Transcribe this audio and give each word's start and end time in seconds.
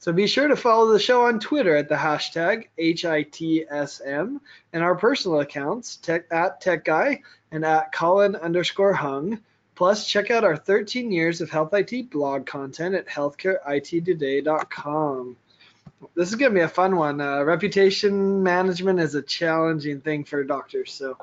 So 0.00 0.12
be 0.14 0.26
sure 0.26 0.48
to 0.48 0.56
follow 0.56 0.90
the 0.92 0.98
show 0.98 1.26
on 1.26 1.38
Twitter 1.40 1.76
at 1.76 1.90
the 1.90 1.94
hashtag 1.94 2.68
HITSM 2.78 4.40
and 4.72 4.82
our 4.82 4.94
personal 4.94 5.40
accounts 5.40 5.96
tech, 5.96 6.24
at 6.30 6.62
TechGuy 6.62 7.20
and 7.52 7.66
at 7.66 7.92
Colin 7.92 8.34
underscore 8.34 8.94
Hung. 8.94 9.40
Plus, 9.74 10.08
check 10.08 10.30
out 10.30 10.42
our 10.42 10.56
13 10.56 11.12
years 11.12 11.42
of 11.42 11.50
health 11.50 11.74
IT 11.74 12.08
blog 12.10 12.46
content 12.46 12.94
at 12.94 13.08
healthcareittoday.com. 13.08 15.36
This 16.14 16.30
is 16.30 16.36
going 16.36 16.52
to 16.52 16.58
be 16.58 16.62
a 16.62 16.68
fun 16.68 16.96
one. 16.96 17.20
Uh, 17.20 17.42
reputation 17.42 18.42
management 18.42 19.00
is 19.00 19.14
a 19.14 19.20
challenging 19.20 20.00
thing 20.00 20.24
for 20.24 20.42
doctors, 20.44 20.94
so 20.94 21.18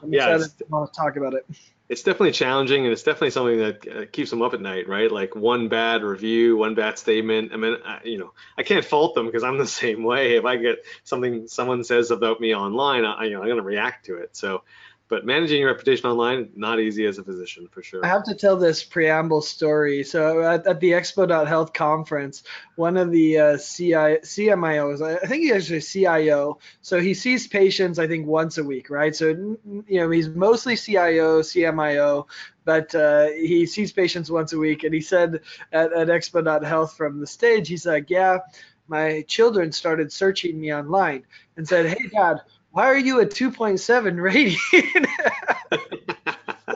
I'm 0.00 0.12
Yeah, 0.12 0.36
excited 0.36 0.58
to 0.58 0.64
talk 0.94 1.16
about 1.16 1.34
it. 1.34 1.44
It's 1.92 2.02
definitely 2.02 2.32
challenging 2.32 2.84
and 2.84 2.92
it's 2.92 3.02
definitely 3.02 3.30
something 3.30 3.58
that 3.58 3.86
uh, 3.86 4.06
keeps 4.10 4.30
them 4.30 4.40
up 4.40 4.54
at 4.54 4.60
night 4.62 4.88
right? 4.88 5.12
Like 5.12 5.36
one 5.36 5.68
bad 5.68 6.02
review 6.02 6.56
one 6.56 6.74
bad 6.74 6.98
statement 6.98 7.52
i 7.52 7.56
mean 7.56 7.76
I, 7.84 8.00
you 8.04 8.16
know 8.16 8.32
i 8.56 8.62
can't 8.62 8.84
fault 8.84 9.14
them 9.14 9.26
because 9.26 9.44
i'm 9.44 9.58
the 9.58 9.66
same 9.82 10.02
way. 10.02 10.36
If 10.36 10.46
i 10.46 10.56
get 10.56 10.84
something 11.04 11.46
someone 11.48 11.84
says 11.84 12.10
about 12.10 12.40
me 12.40 12.54
online 12.54 13.04
I, 13.04 13.24
you 13.24 13.32
know 13.32 13.40
i'm 13.40 13.46
going 13.46 13.58
to 13.58 13.62
react 13.62 14.06
to 14.06 14.16
it. 14.16 14.34
So 14.34 14.62
but 15.12 15.26
managing 15.26 15.60
your 15.60 15.68
reputation 15.68 16.08
online 16.08 16.48
not 16.56 16.80
easy 16.80 17.04
as 17.04 17.18
a 17.18 17.22
physician 17.22 17.68
for 17.70 17.82
sure 17.82 18.02
I 18.02 18.08
have 18.08 18.24
to 18.24 18.34
tell 18.34 18.56
this 18.56 18.82
preamble 18.82 19.42
story. 19.42 20.04
So 20.04 20.40
at, 20.40 20.66
at 20.66 20.80
the 20.80 20.92
Expo.health 20.92 21.74
conference, 21.74 22.44
one 22.76 22.96
of 22.96 23.10
the 23.10 23.38
uh, 23.38 23.58
CI, 23.58 24.22
CMIOs, 24.24 25.02
I 25.02 25.26
think 25.26 25.42
he's 25.42 25.52
actually 25.52 25.82
CIO, 25.82 26.58
so 26.80 26.98
he 26.98 27.12
sees 27.12 27.46
patients 27.46 27.98
I 27.98 28.06
think 28.06 28.26
once 28.26 28.56
a 28.56 28.64
week, 28.64 28.88
right? 28.88 29.14
So 29.14 29.26
you 29.86 30.00
know 30.00 30.08
he's 30.08 30.30
mostly 30.30 30.78
CIO, 30.78 31.42
CMIO, 31.42 32.26
but 32.64 32.94
uh, 32.94 33.26
he 33.32 33.66
sees 33.66 33.92
patients 33.92 34.30
once 34.30 34.54
a 34.54 34.58
week. 34.58 34.82
And 34.82 34.94
he 34.94 35.02
said 35.02 35.40
at, 35.72 35.92
at 35.92 36.08
Expo.health 36.08 36.96
from 36.96 37.20
the 37.20 37.26
stage, 37.26 37.68
he's 37.68 37.84
like, 37.84 38.08
yeah, 38.08 38.38
my 38.88 39.22
children 39.28 39.72
started 39.72 40.10
searching 40.10 40.58
me 40.58 40.72
online 40.72 41.24
and 41.58 41.68
said, 41.68 41.86
hey 41.86 42.08
dad, 42.08 42.40
why 42.72 42.86
are 42.86 42.98
you 42.98 43.20
a 43.20 43.26
2.7 43.26 44.20
rating? 44.20 44.58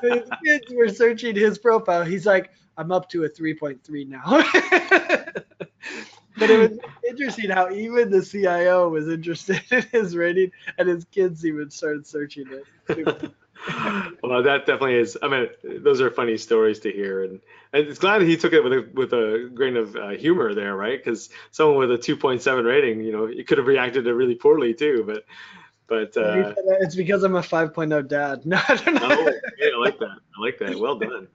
his 0.03 0.29
kids 0.45 0.73
were 0.73 0.89
searching 0.89 1.35
his 1.35 1.59
profile. 1.59 2.05
He's 2.05 2.27
like, 2.27 2.51
I'm 2.77 2.93
up 2.93 3.09
to 3.11 3.25
a 3.25 3.29
3.3 3.29 4.09
now. 4.09 4.23
but 6.37 6.51
it 6.51 6.59
was 6.59 6.79
interesting 7.09 7.51
how 7.51 7.71
even 7.71 8.11
the 8.11 8.23
CIO 8.23 8.91
was 8.91 9.09
interested 9.09 9.63
in 9.71 9.83
his 9.91 10.15
rating, 10.15 10.53
and 10.79 10.89
his 10.89 11.07
kids 11.07 11.47
even 11.47 11.71
started 11.71 12.07
searching 12.07 12.47
it. 12.51 12.65
well 14.23 14.43
that 14.43 14.67
definitely 14.67 14.95
is 14.95 15.17
i 15.23 15.29
mean 15.29 15.49
those 15.83 16.03
are 16.03 16.11
funny 16.11 16.37
stories 16.37 16.79
to 16.79 16.93
hear 16.93 17.25
and, 17.25 17.41
and 17.73 17.89
it's 17.89 17.99
glad 17.99 18.21
he 18.21 18.37
took 18.37 18.53
it 18.53 18.63
with 18.63 18.73
a 18.75 18.87
with 18.93 19.15
a 19.15 19.51
grain 19.55 19.79
of 19.79 19.97
uh, 19.97 20.11
humor 20.11 20.55
there 20.55 20.77
right 20.77 21.03
because 21.03 21.31
someone 21.53 21.79
with 21.79 21.91
a 21.91 21.97
2.7 21.97 22.65
rating 22.65 23.01
you 23.01 23.11
know 23.11 23.27
he 23.27 23.43
could 23.43 23.57
have 23.57 23.67
reacted 23.67 24.05
really 24.05 24.35
poorly 24.35 24.75
too 24.75 25.03
but 25.07 25.25
but 25.87 26.17
uh, 26.17 26.55
it's 26.81 26.95
because 26.95 27.23
I'm 27.23 27.37
a 27.37 27.41
5.0 27.41 28.09
dad. 28.09 28.43
No, 28.47 28.61
I 28.69 28.75
don't 28.77 28.95
know. 28.95 29.01
Oh, 29.03 29.33
yeah, 29.59 29.69
I 29.75 29.79
like 29.79 29.99
that. 29.99 30.19
I 30.37 30.41
like 30.41 30.59
that. 30.59 30.79
Well 30.79 30.99
done. 30.99 31.29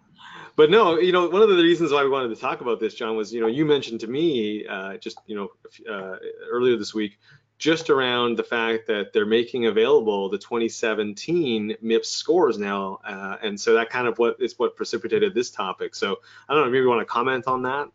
But 0.55 0.69
no, 0.69 0.99
you 0.99 1.11
know, 1.11 1.29
one 1.29 1.41
of 1.41 1.49
the 1.49 1.55
reasons 1.55 1.91
why 1.91 2.03
we 2.03 2.09
wanted 2.09 2.29
to 2.29 2.35
talk 2.35 2.61
about 2.61 2.79
this, 2.79 2.93
John, 2.93 3.15
was 3.15 3.33
you 3.33 3.41
know 3.41 3.47
you 3.47 3.65
mentioned 3.65 4.01
to 4.01 4.07
me 4.07 4.67
uh, 4.67 4.97
just 4.97 5.17
you 5.25 5.35
know 5.35 5.49
uh, 5.89 6.17
earlier 6.49 6.77
this 6.77 6.93
week, 6.93 7.19
just 7.57 7.89
around 7.89 8.37
the 8.37 8.43
fact 8.43 8.87
that 8.87 9.13
they're 9.13 9.25
making 9.25 9.67
available 9.67 10.29
the 10.29 10.37
2017 10.37 11.77
MIPS 11.81 12.05
scores 12.09 12.57
now, 12.57 12.99
uh, 13.05 13.37
and 13.41 13.59
so 13.59 13.75
that 13.75 13.89
kind 13.89 14.07
of 14.07 14.19
what 14.19 14.35
is 14.39 14.59
what 14.59 14.75
precipitated 14.75 15.33
this 15.33 15.51
topic. 15.51 15.95
So 15.95 16.19
I 16.49 16.53
don't 16.53 16.63
know, 16.63 16.69
maybe 16.69 16.83
you 16.83 16.89
want 16.89 17.01
to 17.01 17.05
comment 17.05 17.47
on 17.47 17.61
that. 17.63 17.87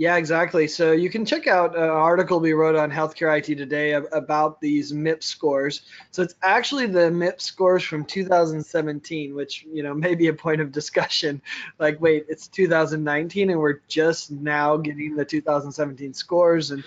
Yeah, 0.00 0.16
exactly. 0.16 0.66
So 0.66 0.92
you 0.92 1.10
can 1.10 1.26
check 1.26 1.46
out 1.46 1.76
an 1.76 1.82
article 1.82 2.40
we 2.40 2.54
wrote 2.54 2.74
on 2.74 2.90
Healthcare 2.90 3.36
IT 3.36 3.54
Today 3.56 3.92
about 3.92 4.58
these 4.58 4.94
MIP 4.94 5.22
scores. 5.22 5.82
So 6.10 6.22
it's 6.22 6.36
actually 6.42 6.86
the 6.86 7.10
MIP 7.10 7.38
scores 7.38 7.82
from 7.82 8.06
2017, 8.06 9.34
which 9.34 9.66
you 9.70 9.82
know 9.82 9.92
may 10.06 10.14
be 10.14 10.28
a 10.28 10.32
point 10.32 10.62
of 10.62 10.72
discussion. 10.72 11.42
Like, 11.78 12.00
wait, 12.00 12.24
it's 12.30 12.48
2019 12.48 13.50
and 13.50 13.60
we're 13.60 13.80
just 13.88 14.30
now 14.30 14.78
getting 14.78 15.16
the 15.16 15.24
2017 15.26 16.14
scores. 16.14 16.70
And 16.70 16.82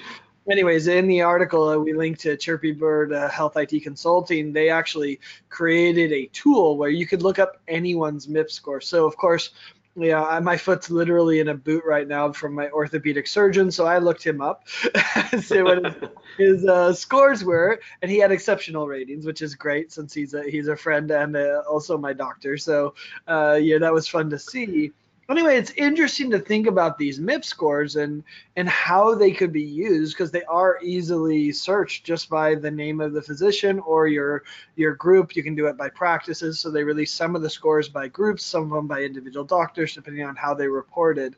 anyways, 0.49 0.87
in 0.87 1.07
the 1.07 1.21
article 1.21 1.69
uh, 1.69 1.77
we 1.77 1.93
linked 1.93 2.21
to 2.21 2.35
Chirpy 2.35 2.71
Bird 2.71 3.13
uh, 3.13 3.29
Health 3.29 3.57
IT 3.57 3.83
Consulting. 3.83 4.51
They 4.51 4.69
actually 4.69 5.19
created 5.49 6.11
a 6.11 6.25
tool 6.33 6.77
where 6.77 6.89
you 6.89 7.05
could 7.05 7.21
look 7.21 7.37
up 7.37 7.61
anyone's 7.67 8.25
MIP 8.25 8.49
score. 8.49 8.81
So 8.81 9.05
of 9.05 9.15
course 9.17 9.51
yeah, 9.95 10.23
I- 10.23 10.39
my 10.39 10.57
foot's 10.57 10.89
literally 10.89 11.39
in 11.39 11.49
a 11.49 11.53
boot 11.53 11.83
right 11.85 12.07
now 12.07 12.31
from 12.31 12.53
my 12.55 12.69
orthopedic 12.69 13.27
surgeon, 13.27 13.71
so 13.71 13.85
I 13.85 13.99
looked 13.99 14.25
him 14.25 14.41
up, 14.41 14.67
see 15.39 15.61
what 15.61 15.85
his, 15.85 15.95
his 16.37 16.65
uh, 16.65 16.93
scores 16.93 17.43
were, 17.43 17.79
and 18.01 18.09
he 18.09 18.17
had 18.17 18.31
exceptional 18.31 18.87
ratings, 18.87 19.25
which 19.25 19.41
is 19.41 19.55
great 19.55 19.91
since 19.91 20.13
he's 20.13 20.33
a 20.33 20.43
he's 20.49 20.67
a 20.67 20.75
friend 20.75 21.11
and 21.11 21.35
uh, 21.35 21.61
also 21.69 21.97
my 21.97 22.13
doctor. 22.13 22.57
So 22.57 22.95
uh, 23.27 23.59
yeah, 23.61 23.77
that 23.79 23.93
was 23.93 24.07
fun 24.07 24.29
to 24.31 24.39
see. 24.39 24.91
Anyway, 25.29 25.55
it's 25.55 25.71
interesting 25.71 26.29
to 26.29 26.39
think 26.39 26.67
about 26.67 26.97
these 26.97 27.19
MIP 27.19 27.45
scores 27.45 27.95
and 27.95 28.23
and 28.57 28.67
how 28.67 29.15
they 29.15 29.31
could 29.31 29.53
be 29.53 29.63
used 29.63 30.15
because 30.15 30.31
they 30.31 30.43
are 30.43 30.79
easily 30.83 31.51
searched 31.51 32.05
just 32.05 32.29
by 32.29 32.55
the 32.55 32.69
name 32.69 32.99
of 32.99 33.13
the 33.13 33.21
physician 33.21 33.79
or 33.79 34.07
your 34.07 34.43
your 34.75 34.95
group. 34.95 35.35
You 35.35 35.43
can 35.43 35.55
do 35.55 35.67
it 35.67 35.77
by 35.77 35.89
practices. 35.89 36.59
So 36.59 36.69
they 36.69 36.83
release 36.83 37.13
some 37.13 37.35
of 37.35 37.41
the 37.41 37.49
scores 37.49 37.87
by 37.87 38.09
groups, 38.09 38.43
some 38.43 38.63
of 38.63 38.69
them 38.71 38.87
by 38.87 39.01
individual 39.01 39.45
doctors, 39.45 39.93
depending 39.93 40.25
on 40.25 40.35
how 40.35 40.53
they 40.53 40.67
reported. 40.67 41.35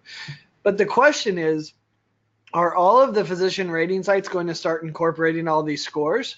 But 0.63 0.79
the 0.79 0.85
question 0.85 1.37
is, 1.37 1.73
are 2.53 2.73
all 2.73 2.99
of 2.99 3.13
the 3.13 3.23
physician 3.23 3.69
rating 3.69 4.01
sites 4.01 4.27
going 4.27 4.47
to 4.47 4.55
start 4.55 4.83
incorporating 4.83 5.47
all 5.47 5.61
these 5.61 5.85
scores? 5.85 6.37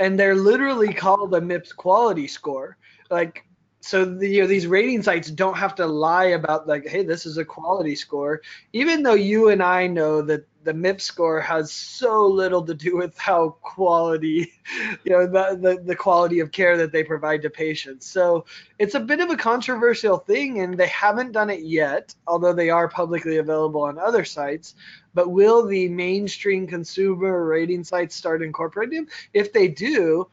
And 0.00 0.18
they're 0.18 0.34
literally 0.34 0.92
called 0.92 1.32
a 1.34 1.40
MIPS 1.40 1.76
quality 1.76 2.26
score. 2.26 2.76
Like 3.08 3.44
so 3.84 4.04
the, 4.04 4.28
you 4.28 4.42
know, 4.42 4.46
these 4.46 4.68
rating 4.68 5.02
sites 5.02 5.28
don't 5.28 5.56
have 5.56 5.74
to 5.74 5.86
lie 5.86 6.26
about 6.26 6.68
like, 6.68 6.86
hey, 6.86 7.02
this 7.02 7.26
is 7.26 7.36
a 7.36 7.44
quality 7.44 7.96
score, 7.96 8.40
even 8.72 9.02
though 9.02 9.14
you 9.14 9.48
and 9.48 9.60
I 9.60 9.88
know 9.88 10.22
that 10.22 10.46
the 10.62 10.72
MIP 10.72 11.00
score 11.00 11.40
has 11.40 11.72
so 11.72 12.24
little 12.28 12.64
to 12.64 12.74
do 12.74 12.96
with 12.96 13.18
how 13.18 13.56
quality, 13.62 14.52
you 15.04 15.10
know, 15.10 15.26
the, 15.26 15.58
the, 15.60 15.82
the 15.82 15.96
quality 15.96 16.38
of 16.38 16.52
care 16.52 16.76
that 16.76 16.92
they 16.92 17.02
provide 17.02 17.42
to 17.42 17.50
patients. 17.50 18.06
So 18.06 18.44
it's 18.78 18.94
a 18.94 19.00
bit 19.00 19.18
of 19.18 19.30
a 19.30 19.36
controversial 19.36 20.18
thing, 20.18 20.60
and 20.60 20.78
they 20.78 20.86
haven't 20.86 21.32
done 21.32 21.50
it 21.50 21.62
yet, 21.62 22.14
although 22.28 22.52
they 22.52 22.70
are 22.70 22.88
publicly 22.88 23.38
available 23.38 23.82
on 23.82 23.98
other 23.98 24.24
sites. 24.24 24.76
But 25.12 25.30
will 25.32 25.66
the 25.66 25.88
mainstream 25.88 26.68
consumer 26.68 27.44
rating 27.44 27.82
sites 27.82 28.14
start 28.14 28.42
incorporating 28.42 29.06
them? 29.06 29.08
If 29.34 29.52
they 29.52 29.66
do, 29.66 30.28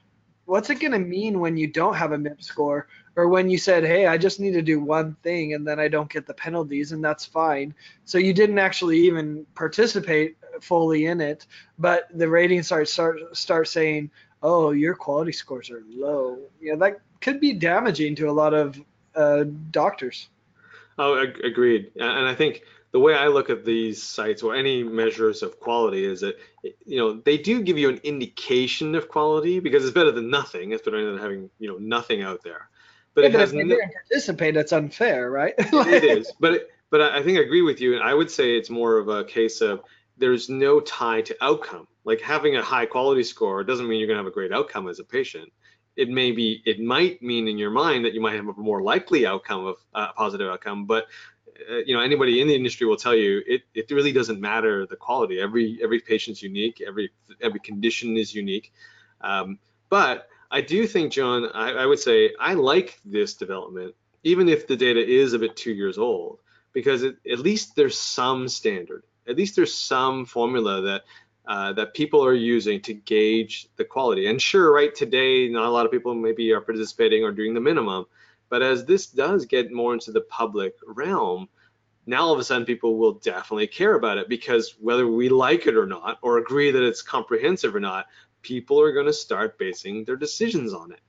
what's 0.45 0.69
it 0.69 0.79
going 0.79 0.93
to 0.93 0.99
mean 0.99 1.39
when 1.39 1.57
you 1.57 1.67
don't 1.67 1.95
have 1.95 2.11
a 2.11 2.17
MIP 2.17 2.43
score? 2.43 2.87
Or 3.15 3.27
when 3.27 3.49
you 3.49 3.57
said, 3.57 3.83
"Hey, 3.83 4.07
I 4.07 4.17
just 4.17 4.39
need 4.39 4.53
to 4.53 4.61
do 4.61 4.79
one 4.79 5.15
thing 5.23 5.53
and 5.53 5.67
then 5.67 5.79
I 5.79 5.87
don't 5.87 6.09
get 6.09 6.25
the 6.25 6.33
penalties 6.33 6.91
and 6.91 7.03
that's 7.03 7.25
fine." 7.25 7.73
So 8.05 8.17
you 8.17 8.33
didn't 8.33 8.59
actually 8.59 8.99
even 8.99 9.45
participate 9.55 10.37
fully 10.61 11.05
in 11.05 11.21
it, 11.21 11.45
but 11.77 12.07
the 12.13 12.29
ratings 12.29 12.67
start 12.67 12.87
start 12.87 13.19
start 13.35 13.67
saying, 13.67 14.11
"Oh, 14.43 14.71
your 14.71 14.95
quality 14.95 15.31
scores 15.31 15.69
are 15.69 15.83
low." 15.89 16.39
You 16.61 16.73
know, 16.73 16.79
that 16.79 16.99
could 17.21 17.39
be 17.39 17.53
damaging 17.53 18.15
to 18.15 18.29
a 18.29 18.31
lot 18.31 18.53
of 18.53 18.79
uh, 19.15 19.45
doctors. 19.71 20.29
Oh, 20.97 21.21
ag- 21.21 21.43
agreed. 21.43 21.91
And 21.95 22.27
I 22.27 22.35
think 22.35 22.63
the 22.91 22.99
way 22.99 23.15
I 23.15 23.27
look 23.27 23.49
at 23.49 23.65
these 23.65 24.01
sites 24.01 24.41
or 24.43 24.55
any 24.55 24.83
measures 24.83 25.43
of 25.43 25.59
quality 25.59 26.03
is 26.05 26.21
that 26.21 26.39
you 26.85 26.97
know 26.97 27.13
they 27.13 27.37
do 27.37 27.61
give 27.61 27.77
you 27.77 27.89
an 27.89 27.99
indication 28.03 28.95
of 28.95 29.09
quality 29.09 29.59
because 29.59 29.83
it's 29.83 29.93
better 29.93 30.11
than 30.11 30.29
nothing. 30.29 30.71
It's 30.71 30.83
better 30.83 31.05
than 31.05 31.19
having 31.19 31.49
you 31.59 31.67
know 31.67 31.77
nothing 31.77 32.21
out 32.21 32.43
there. 32.43 32.69
But 33.15 33.23
Yeah, 33.23 33.29
it 33.29 33.33
but 33.33 33.39
has 33.39 33.51
if 33.51 33.57
they 33.57 33.63
no, 33.63 33.75
didn't 33.75 33.91
participate, 33.93 34.53
that's 34.55 34.71
unfair, 34.71 35.29
right? 35.31 35.53
it 35.57 36.03
is. 36.03 36.31
But 36.39 36.53
it, 36.53 36.69
but 36.89 37.01
I 37.01 37.21
think 37.21 37.37
I 37.37 37.41
agree 37.41 37.61
with 37.61 37.81
you, 37.81 37.93
and 37.95 38.03
I 38.03 38.13
would 38.13 38.31
say 38.31 38.57
it's 38.57 38.69
more 38.69 38.97
of 38.97 39.09
a 39.09 39.23
case 39.23 39.61
of 39.61 39.81
there's 40.17 40.49
no 40.49 40.79
tie 40.79 41.21
to 41.21 41.35
outcome. 41.41 41.87
Like 42.03 42.21
having 42.21 42.55
a 42.57 42.63
high 42.63 42.85
quality 42.85 43.23
score 43.23 43.63
doesn't 43.63 43.87
mean 43.87 43.99
you're 43.99 44.07
going 44.07 44.17
to 44.17 44.23
have 44.23 44.31
a 44.31 44.33
great 44.33 44.51
outcome 44.51 44.87
as 44.87 44.99
a 44.99 45.03
patient. 45.03 45.51
It 45.95 46.09
may 46.09 46.31
be, 46.31 46.61
it 46.65 46.79
might 46.79 47.21
mean 47.21 47.47
in 47.47 47.57
your 47.57 47.71
mind 47.71 48.05
that 48.05 48.13
you 48.13 48.21
might 48.21 48.35
have 48.35 48.47
a 48.47 48.53
more 48.53 48.81
likely 48.81 49.25
outcome 49.25 49.65
of 49.65 49.75
uh, 49.93 50.13
positive 50.13 50.49
outcome, 50.49 50.85
but 50.85 51.07
uh, 51.69 51.77
you 51.85 51.93
know 51.93 52.01
anybody 52.01 52.41
in 52.41 52.47
the 52.47 52.55
industry 52.55 52.87
will 52.87 52.95
tell 52.95 53.15
you 53.15 53.41
it, 53.45 53.63
it 53.73 53.91
really 53.91 54.13
doesn't 54.13 54.39
matter 54.39 54.85
the 54.85 54.95
quality. 54.95 55.39
Every 55.41 55.77
every 55.83 55.99
patient's 55.99 56.41
unique. 56.41 56.81
Every 56.85 57.11
every 57.41 57.59
condition 57.59 58.17
is 58.17 58.33
unique. 58.33 58.71
Um, 59.21 59.59
but 59.89 60.29
I 60.51 60.61
do 60.61 60.87
think, 60.87 61.11
John, 61.11 61.49
I, 61.53 61.71
I 61.71 61.85
would 61.85 61.99
say 61.99 62.33
I 62.39 62.53
like 62.53 62.99
this 63.05 63.35
development, 63.35 63.95
even 64.23 64.49
if 64.49 64.67
the 64.67 64.75
data 64.75 65.05
is 65.05 65.33
a 65.33 65.39
bit 65.39 65.55
two 65.55 65.73
years 65.73 65.97
old, 65.97 66.39
because 66.73 67.03
it, 67.03 67.17
at 67.31 67.39
least 67.39 67.75
there's 67.75 67.99
some 67.99 68.47
standard. 68.47 69.03
At 69.27 69.37
least 69.37 69.55
there's 69.55 69.73
some 69.73 70.25
formula 70.25 70.81
that 70.81 71.03
uh, 71.47 71.73
that 71.73 71.95
people 71.95 72.23
are 72.23 72.33
using 72.33 72.79
to 72.81 72.93
gauge 72.93 73.67
the 73.75 73.85
quality. 73.85 74.27
And 74.27 74.39
sure, 74.39 74.71
right 74.71 74.93
today, 74.93 75.47
not 75.49 75.65
a 75.65 75.69
lot 75.69 75.85
of 75.85 75.91
people 75.91 76.13
maybe 76.13 76.51
are 76.51 76.61
participating 76.61 77.23
or 77.23 77.31
doing 77.31 77.55
the 77.55 77.59
minimum, 77.59 78.05
but 78.49 78.61
as 78.61 78.85
this 78.85 79.07
does 79.07 79.45
get 79.45 79.71
more 79.71 79.93
into 79.93 80.11
the 80.11 80.21
public 80.21 80.75
realm, 80.85 81.49
now 82.05 82.21
all 82.21 82.33
of 82.33 82.39
a 82.39 82.43
sudden 82.43 82.65
people 82.65 82.97
will 82.97 83.13
definitely 83.13 83.67
care 83.67 83.95
about 83.95 84.17
it 84.17 84.29
because 84.29 84.75
whether 84.79 85.07
we 85.07 85.29
like 85.29 85.67
it 85.67 85.75
or 85.75 85.85
not, 85.85 86.17
or 86.21 86.37
agree 86.37 86.71
that 86.71 86.83
it's 86.83 87.01
comprehensive 87.01 87.75
or 87.75 87.79
not, 87.79 88.05
people 88.41 88.79
are 88.79 88.93
going 88.93 89.05
to 89.05 89.13
start 89.13 89.57
basing 89.57 90.05
their 90.05 90.15
decisions 90.15 90.73
on 90.73 90.91
it. 90.91 90.99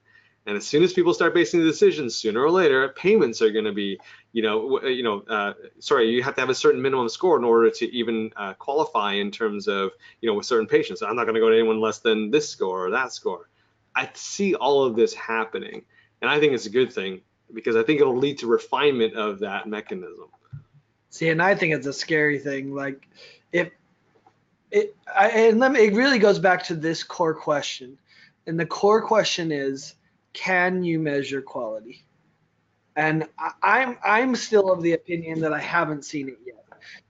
And 0.46 0.56
as 0.56 0.66
soon 0.66 0.82
as 0.82 0.92
people 0.92 1.12
start 1.12 1.34
basing 1.34 1.60
the 1.60 1.66
decisions, 1.66 2.16
sooner 2.16 2.42
or 2.42 2.50
later, 2.50 2.88
payments 2.88 3.42
are 3.42 3.50
going 3.52 3.66
to 3.66 3.72
be, 3.72 4.00
you 4.32 4.42
know, 4.42 4.82
you 4.82 5.02
know, 5.02 5.22
uh, 5.28 5.52
sorry, 5.80 6.10
you 6.10 6.22
have 6.22 6.34
to 6.36 6.40
have 6.40 6.48
a 6.48 6.54
certain 6.54 6.80
minimum 6.80 7.08
score 7.10 7.36
in 7.36 7.44
order 7.44 7.70
to 7.70 7.94
even 7.94 8.32
uh, 8.36 8.54
qualify 8.54 9.12
in 9.12 9.30
terms 9.30 9.68
of, 9.68 9.90
you 10.20 10.28
know, 10.28 10.34
with 10.34 10.46
certain 10.46 10.66
patients. 10.66 11.02
I'm 11.02 11.14
not 11.14 11.24
going 11.24 11.34
to 11.34 11.40
go 11.40 11.50
to 11.50 11.54
anyone 11.54 11.80
less 11.80 11.98
than 11.98 12.30
this 12.30 12.48
score 12.48 12.86
or 12.86 12.90
that 12.90 13.12
score. 13.12 13.50
I 13.94 14.08
see 14.14 14.54
all 14.54 14.84
of 14.84 14.96
this 14.96 15.12
happening, 15.12 15.82
and 16.22 16.30
I 16.30 16.40
think 16.40 16.54
it's 16.54 16.66
a 16.66 16.70
good 16.70 16.92
thing 16.92 17.20
because 17.52 17.76
I 17.76 17.82
think 17.82 18.00
it'll 18.00 18.16
lead 18.16 18.38
to 18.38 18.46
refinement 18.46 19.14
of 19.14 19.40
that 19.40 19.68
mechanism. 19.68 20.28
See, 21.10 21.28
and 21.28 21.42
I 21.42 21.54
think 21.54 21.74
it's 21.74 21.86
a 21.86 21.92
scary 21.92 22.38
thing. 22.38 22.74
Like, 22.74 23.08
if 23.52 23.70
it, 24.70 24.96
I, 25.14 25.28
and 25.30 25.58
let 25.58 25.72
me, 25.72 25.80
it 25.86 25.94
really 25.94 26.18
goes 26.18 26.38
back 26.38 26.64
to 26.64 26.74
this 26.74 27.02
core 27.02 27.34
question, 27.34 27.98
and 28.46 28.58
the 28.58 28.66
core 28.66 29.02
question 29.02 29.52
is, 29.52 29.94
can 30.32 30.82
you 30.84 30.98
measure 30.98 31.42
quality? 31.42 32.04
And 32.96 33.26
I, 33.38 33.52
I'm 33.62 33.98
I'm 34.04 34.36
still 34.36 34.70
of 34.72 34.82
the 34.82 34.92
opinion 34.92 35.40
that 35.40 35.52
I 35.52 35.60
haven't 35.60 36.04
seen 36.04 36.28
it 36.28 36.38
yet. 36.46 36.64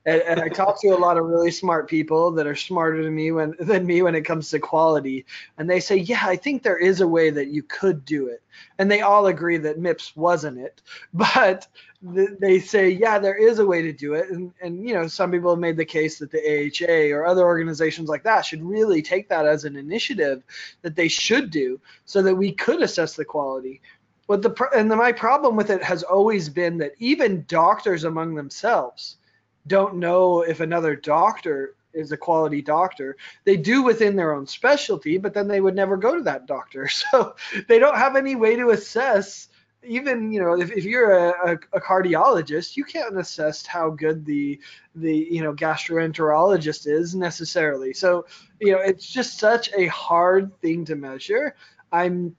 And, 0.06 0.22
and, 0.22 0.40
I 0.40 0.48
talk 0.48 0.80
to 0.80 0.88
a 0.88 0.96
lot 0.96 1.18
of 1.18 1.26
really 1.26 1.50
smart 1.50 1.88
people 1.88 2.30
that 2.32 2.46
are 2.46 2.56
smarter 2.56 3.02
than 3.02 3.14
me 3.14 3.32
when 3.32 3.54
than 3.58 3.86
me 3.86 4.00
when 4.00 4.14
it 4.14 4.22
comes 4.22 4.48
to 4.50 4.58
quality, 4.58 5.26
and 5.58 5.68
they 5.68 5.78
say, 5.80 5.96
yeah, 5.96 6.22
I 6.22 6.36
think 6.36 6.62
there 6.62 6.78
is 6.78 7.02
a 7.02 7.08
way 7.08 7.28
that 7.30 7.48
you 7.48 7.62
could 7.62 8.04
do 8.06 8.28
it, 8.28 8.42
and 8.78 8.90
they 8.90 9.02
all 9.02 9.26
agree 9.26 9.58
that 9.58 9.78
MIPS 9.78 10.16
wasn't 10.16 10.58
it, 10.58 10.80
but 11.14 11.68
th- 12.14 12.30
they 12.40 12.60
say, 12.60 12.88
yeah, 12.88 13.18
there 13.18 13.36
is 13.36 13.58
a 13.58 13.66
way 13.66 13.82
to 13.82 13.92
do 13.92 14.14
it, 14.14 14.30
and 14.30 14.52
and 14.62 14.88
you 14.88 14.94
know, 14.94 15.06
some 15.06 15.30
people 15.30 15.50
have 15.50 15.60
made 15.60 15.76
the 15.76 15.84
case 15.84 16.18
that 16.18 16.30
the 16.30 16.40
AHA 16.40 17.14
or 17.14 17.26
other 17.26 17.44
organizations 17.44 18.08
like 18.08 18.22
that 18.22 18.46
should 18.46 18.62
really 18.62 19.02
take 19.02 19.28
that 19.28 19.46
as 19.46 19.64
an 19.64 19.76
initiative 19.76 20.42
that 20.80 20.96
they 20.96 21.08
should 21.08 21.50
do, 21.50 21.78
so 22.06 22.22
that 22.22 22.34
we 22.34 22.52
could 22.52 22.80
assess 22.82 23.16
the 23.16 23.24
quality. 23.24 23.82
But 24.30 24.42
the 24.42 24.68
and 24.76 24.88
the, 24.88 24.94
my 24.94 25.10
problem 25.10 25.56
with 25.56 25.70
it 25.70 25.82
has 25.82 26.04
always 26.04 26.48
been 26.48 26.78
that 26.78 26.92
even 27.00 27.44
doctors 27.48 28.04
among 28.04 28.36
themselves 28.36 29.16
don't 29.66 29.96
know 29.96 30.42
if 30.42 30.60
another 30.60 30.96
doctor 30.96 31.74
is 31.92 32.12
a 32.12 32.16
quality 32.16 32.62
doctor. 32.62 33.16
They 33.44 33.56
do 33.56 33.82
within 33.82 34.16
their 34.16 34.34
own 34.34 34.46
specialty, 34.46 35.18
but 35.18 35.34
then 35.34 35.48
they 35.48 35.60
would 35.60 35.74
never 35.74 35.96
go 35.96 36.16
to 36.16 36.22
that 36.22 36.46
doctor. 36.46 36.88
So 37.10 37.34
they 37.68 37.78
don't 37.78 37.96
have 37.96 38.16
any 38.16 38.36
way 38.36 38.56
to 38.56 38.70
assess. 38.70 39.48
Even 39.82 40.30
you 40.30 40.40
know, 40.40 40.60
if, 40.60 40.70
if 40.70 40.84
you're 40.84 41.12
a, 41.12 41.52
a, 41.52 41.78
a 41.78 41.80
cardiologist, 41.80 42.76
you 42.76 42.84
can't 42.84 43.18
assess 43.18 43.64
how 43.64 43.90
good 43.90 44.26
the 44.26 44.60
the 44.94 45.16
you 45.30 45.42
know 45.42 45.54
gastroenterologist 45.54 46.86
is 46.86 47.14
necessarily. 47.14 47.94
So 47.94 48.26
you 48.60 48.72
know, 48.72 48.80
it's 48.80 49.08
just 49.08 49.38
such 49.38 49.70
a 49.74 49.86
hard 49.86 50.58
thing 50.60 50.84
to 50.86 50.96
measure. 50.96 51.56
I'm 51.90 52.36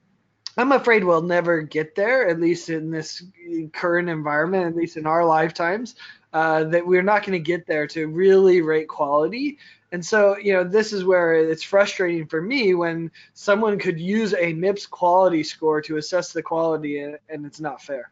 I'm 0.56 0.72
afraid 0.72 1.02
we'll 1.02 1.22
never 1.22 1.62
get 1.62 1.94
there, 1.96 2.28
at 2.28 2.40
least 2.40 2.70
in 2.70 2.90
this 2.90 3.24
current 3.72 4.08
environment, 4.08 4.66
at 4.66 4.76
least 4.76 4.96
in 4.96 5.06
our 5.06 5.24
lifetimes 5.24 5.96
uh, 6.32 6.64
that 6.64 6.86
we're 6.86 7.02
not 7.02 7.24
going 7.24 7.32
to 7.32 7.38
get 7.38 7.66
there 7.66 7.86
to 7.88 8.06
really 8.06 8.62
rate 8.62 8.88
quality. 8.88 9.58
And 9.92 10.04
so, 10.04 10.38
you 10.38 10.54
know, 10.54 10.64
this 10.64 10.92
is 10.92 11.04
where 11.04 11.34
it's 11.34 11.62
frustrating 11.62 12.26
for 12.26 12.40
me 12.40 12.74
when 12.74 13.10
someone 13.34 13.78
could 13.78 14.00
use 14.00 14.32
a 14.32 14.54
MIPS 14.54 14.88
quality 14.88 15.42
score 15.42 15.82
to 15.82 15.98
assess 15.98 16.32
the 16.32 16.42
quality 16.42 17.00
and, 17.00 17.18
and 17.28 17.44
it's 17.44 17.60
not 17.60 17.82
fair. 17.82 18.10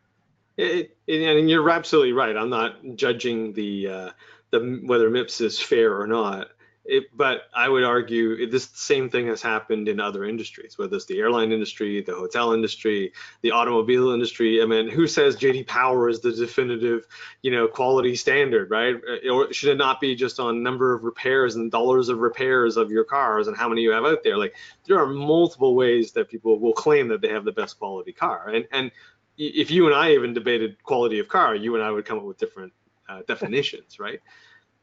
It, 0.59 0.97
and 1.09 1.49
you're 1.49 1.71
absolutely 1.71 2.13
right. 2.13 2.37
I'm 2.37 2.51
not 2.51 2.97
judging 2.97 3.55
the 3.55 3.89
uh, 3.89 4.11
the 4.51 4.81
whether 4.85 5.09
MIPS 5.09 5.41
is 5.41 5.59
fair 5.59 5.99
or 5.99 6.07
not. 6.07 6.49
It, 6.85 7.15
but 7.15 7.43
I 7.55 7.69
would 7.69 7.85
argue 7.85 8.51
this 8.51 8.71
same 8.73 9.11
thing 9.11 9.27
has 9.27 9.43
happened 9.43 9.87
in 9.87 10.01
other 10.01 10.25
industries, 10.25 10.79
whether 10.79 10.97
it's 10.97 11.05
the 11.05 11.19
airline 11.19 11.53
industry, 11.53 12.01
the 12.03 12.15
hotel 12.15 12.53
industry, 12.53 13.13
the 13.43 13.51
automobile 13.51 14.11
industry. 14.11 14.63
I 14.63 14.67
mean, 14.67 14.89
who 14.89 15.07
says 15.07 15.37
JD 15.37 15.67
Power 15.67 16.09
is 16.09 16.21
the 16.21 16.33
definitive, 16.33 17.07
you 17.43 17.51
know, 17.51 17.69
quality 17.69 18.17
standard, 18.17 18.71
right? 18.71 18.97
Uh, 18.97 19.31
or 19.31 19.53
should 19.53 19.69
it 19.69 19.77
not 19.77 20.01
be 20.01 20.15
just 20.15 20.41
on 20.41 20.63
number 20.63 20.95
of 20.95 21.05
repairs 21.05 21.57
and 21.57 21.71
dollars 21.71 22.09
of 22.09 22.19
repairs 22.19 22.79
of 22.79 22.91
your 22.91 23.05
cars 23.05 23.47
and 23.47 23.57
how 23.57 23.69
many 23.69 23.83
you 23.83 23.93
have 23.93 24.07
out 24.07 24.25
there? 24.25 24.39
Like, 24.39 24.55
there 24.87 24.99
are 24.99 25.07
multiple 25.07 25.75
ways 25.75 26.13
that 26.13 26.31
people 26.31 26.59
will 26.59 26.73
claim 26.73 27.09
that 27.09 27.21
they 27.21 27.29
have 27.29 27.45
the 27.45 27.53
best 27.53 27.79
quality 27.79 28.13
car, 28.13 28.49
and 28.49 28.67
and 28.73 28.91
if 29.37 29.71
you 29.71 29.87
and 29.87 29.95
I 29.95 30.13
even 30.13 30.35
debated 30.35 30.83
quality 30.83 31.19
of 31.19 31.29
car, 31.29 31.55
you 31.55 31.75
and 31.75 31.83
I 31.83 31.91
would 31.91 32.05
come 32.05 32.19
up 32.19 32.25
with 32.25 32.39
different 32.39 32.73
uh, 33.09 33.23
definitions, 33.27 33.99
right? 34.01 34.21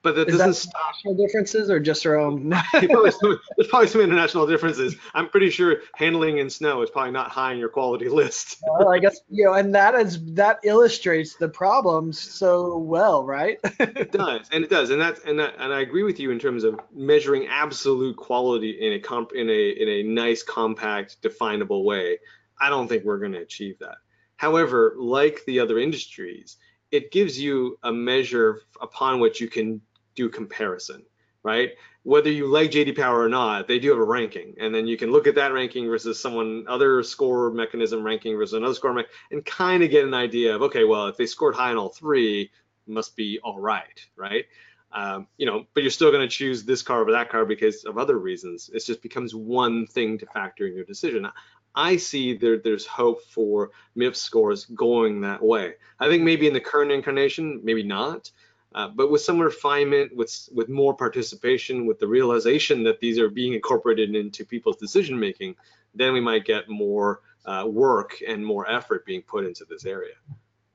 But 0.04 0.16
that 0.16 0.30
Is 0.30 0.38
doesn't 0.38 0.50
that 0.52 0.56
stop. 0.56 0.82
national 0.94 1.16
differences 1.16 1.70
or 1.70 1.80
just 1.80 2.06
our 2.06 2.18
own? 2.18 2.50
probably 2.72 3.12
some, 3.12 3.40
there's 3.58 3.68
probably 3.70 3.88
some 3.88 4.02
international 4.02 4.48
differences. 4.48 4.96
I'm 5.14 5.28
pretty 5.30 5.50
sure 5.50 5.78
handling 5.96 6.38
in 6.38 6.50
snow 6.50 6.82
is 6.82 6.90
probably 6.90 7.12
not 7.12 7.30
high 7.32 7.52
on 7.52 7.58
your 7.58 7.70
quality 7.70 8.08
list. 8.22 8.58
well, 8.80 8.90
I 8.90 9.00
guess 9.00 9.20
you 9.30 9.46
know, 9.46 9.54
and 9.54 9.74
that 9.76 9.96
is 9.96 10.34
that 10.36 10.60
illustrates 10.64 11.36
the 11.36 11.50
problems 11.50 12.20
so 12.20 12.78
well, 12.78 13.26
right? 13.26 13.58
it 13.80 14.12
does, 14.12 14.48
and 14.52 14.64
it 14.64 14.70
does, 14.70 14.92
and 14.92 15.02
that's 15.02 15.22
and 15.26 15.40
that, 15.40 15.56
and 15.58 15.74
I 15.74 15.82
agree 15.82 16.04
with 16.04 16.20
you 16.20 16.32
in 16.32 16.40
terms 16.40 16.64
of 16.64 16.80
measuring 16.94 17.48
absolute 17.48 18.16
quality 18.18 18.72
in 18.72 18.94
a 18.94 19.00
comp 19.00 19.32
in 19.34 19.50
a 19.50 19.70
in 19.70 19.90
a 19.90 20.04
nice, 20.04 20.44
compact, 20.44 21.22
definable 21.22 21.84
way. 21.84 22.20
I 22.60 22.70
don't 22.70 22.88
think 22.88 23.04
we're 23.04 23.20
going 23.20 23.34
to 23.34 23.42
achieve 23.42 23.80
that. 23.80 23.98
However, 24.38 24.96
like 24.98 25.42
the 25.46 25.60
other 25.60 25.80
industries, 25.80 26.58
it 26.92 27.12
gives 27.12 27.40
you 27.40 27.78
a 27.84 27.92
measure 27.92 28.62
upon 28.82 29.20
which 29.20 29.42
you 29.42 29.48
can 29.48 29.82
do 30.18 30.28
comparison, 30.28 31.04
right? 31.44 31.72
Whether 32.04 32.32
you 32.32 32.48
like 32.48 32.72
JD 32.72 32.98
Power 32.98 33.22
or 33.22 33.30
not, 33.30 33.68
they 33.68 33.80
do 33.80 33.92
have 33.92 34.00
a 34.00 34.04
ranking, 34.04 34.56
and 34.60 34.76
then 34.76 34.88
you 34.88 34.98
can 34.98 35.12
look 35.12 35.28
at 35.28 35.36
that 35.36 35.54
ranking 35.54 35.88
versus 35.88 36.20
someone 36.20 36.66
other 36.68 37.04
score 37.04 37.52
mechanism 37.52 38.04
ranking 38.04 38.36
versus 38.36 38.54
another 38.54 38.74
score 38.74 38.94
mechanism, 38.94 39.18
and 39.32 39.46
kind 39.46 39.84
of 39.84 39.90
get 39.90 40.04
an 40.04 40.14
idea 40.14 40.54
of 40.54 40.62
okay, 40.64 40.84
well, 40.84 41.08
if 41.08 41.16
they 41.16 41.26
scored 41.26 41.56
high 41.56 41.72
in 41.72 41.78
all 41.78 41.90
three, 41.90 42.52
must 42.88 43.16
be 43.16 43.40
all 43.44 43.60
right, 43.60 44.06
right? 44.18 44.46
Um, 44.92 45.28
you 45.38 45.46
know, 45.46 45.66
but 45.74 45.84
you're 45.84 45.92
still 45.92 46.12
going 46.12 46.28
to 46.28 46.34
choose 46.34 46.64
this 46.64 46.82
car 46.82 47.02
over 47.02 47.12
that 47.12 47.30
car 47.30 47.46
because 47.46 47.84
of 47.84 47.98
other 47.98 48.18
reasons. 48.18 48.70
It 48.74 48.86
just 48.86 49.02
becomes 49.02 49.36
one 49.36 49.86
thing 49.86 50.18
to 50.18 50.26
factor 50.28 50.66
in 50.66 50.76
your 50.76 50.86
decision. 50.86 51.28
I 51.76 51.98
see 51.98 52.36
there, 52.36 52.58
there's 52.58 52.88
hope 52.88 53.22
for 53.26 53.72
MIP 53.96 54.16
scores 54.16 54.66
going 54.66 55.22
that 55.22 55.44
way. 55.44 55.74
I 56.00 56.08
think 56.08 56.24
maybe 56.24 56.48
in 56.48 56.54
the 56.54 56.60
current 56.60 56.92
incarnation, 56.92 57.60
maybe 57.64 57.84
not. 57.84 58.32
Uh, 58.76 58.88
but 58.90 59.10
with 59.10 59.22
some 59.22 59.40
refinement, 59.40 60.16
with 60.16 60.50
with 60.54 60.70
more 60.70 60.94
participation, 60.94 61.86
with 61.86 62.00
the 62.00 62.08
realization 62.08 62.84
that 62.84 63.00
these 63.00 63.18
are 63.18 63.30
being 63.30 63.54
incorporated 63.54 64.16
into 64.16 64.46
people's 64.46 64.78
decision 64.78 65.20
making, 65.20 65.56
then 65.96 66.14
we 66.14 66.20
might 66.20 66.46
get 66.46 66.70
more 66.70 67.22
uh, 67.46 67.66
work 67.66 68.18
and 68.28 68.46
more 68.46 68.70
effort 68.70 69.06
being 69.06 69.22
put 69.22 69.46
into 69.46 69.66
this 69.66 69.86
area. 69.86 70.16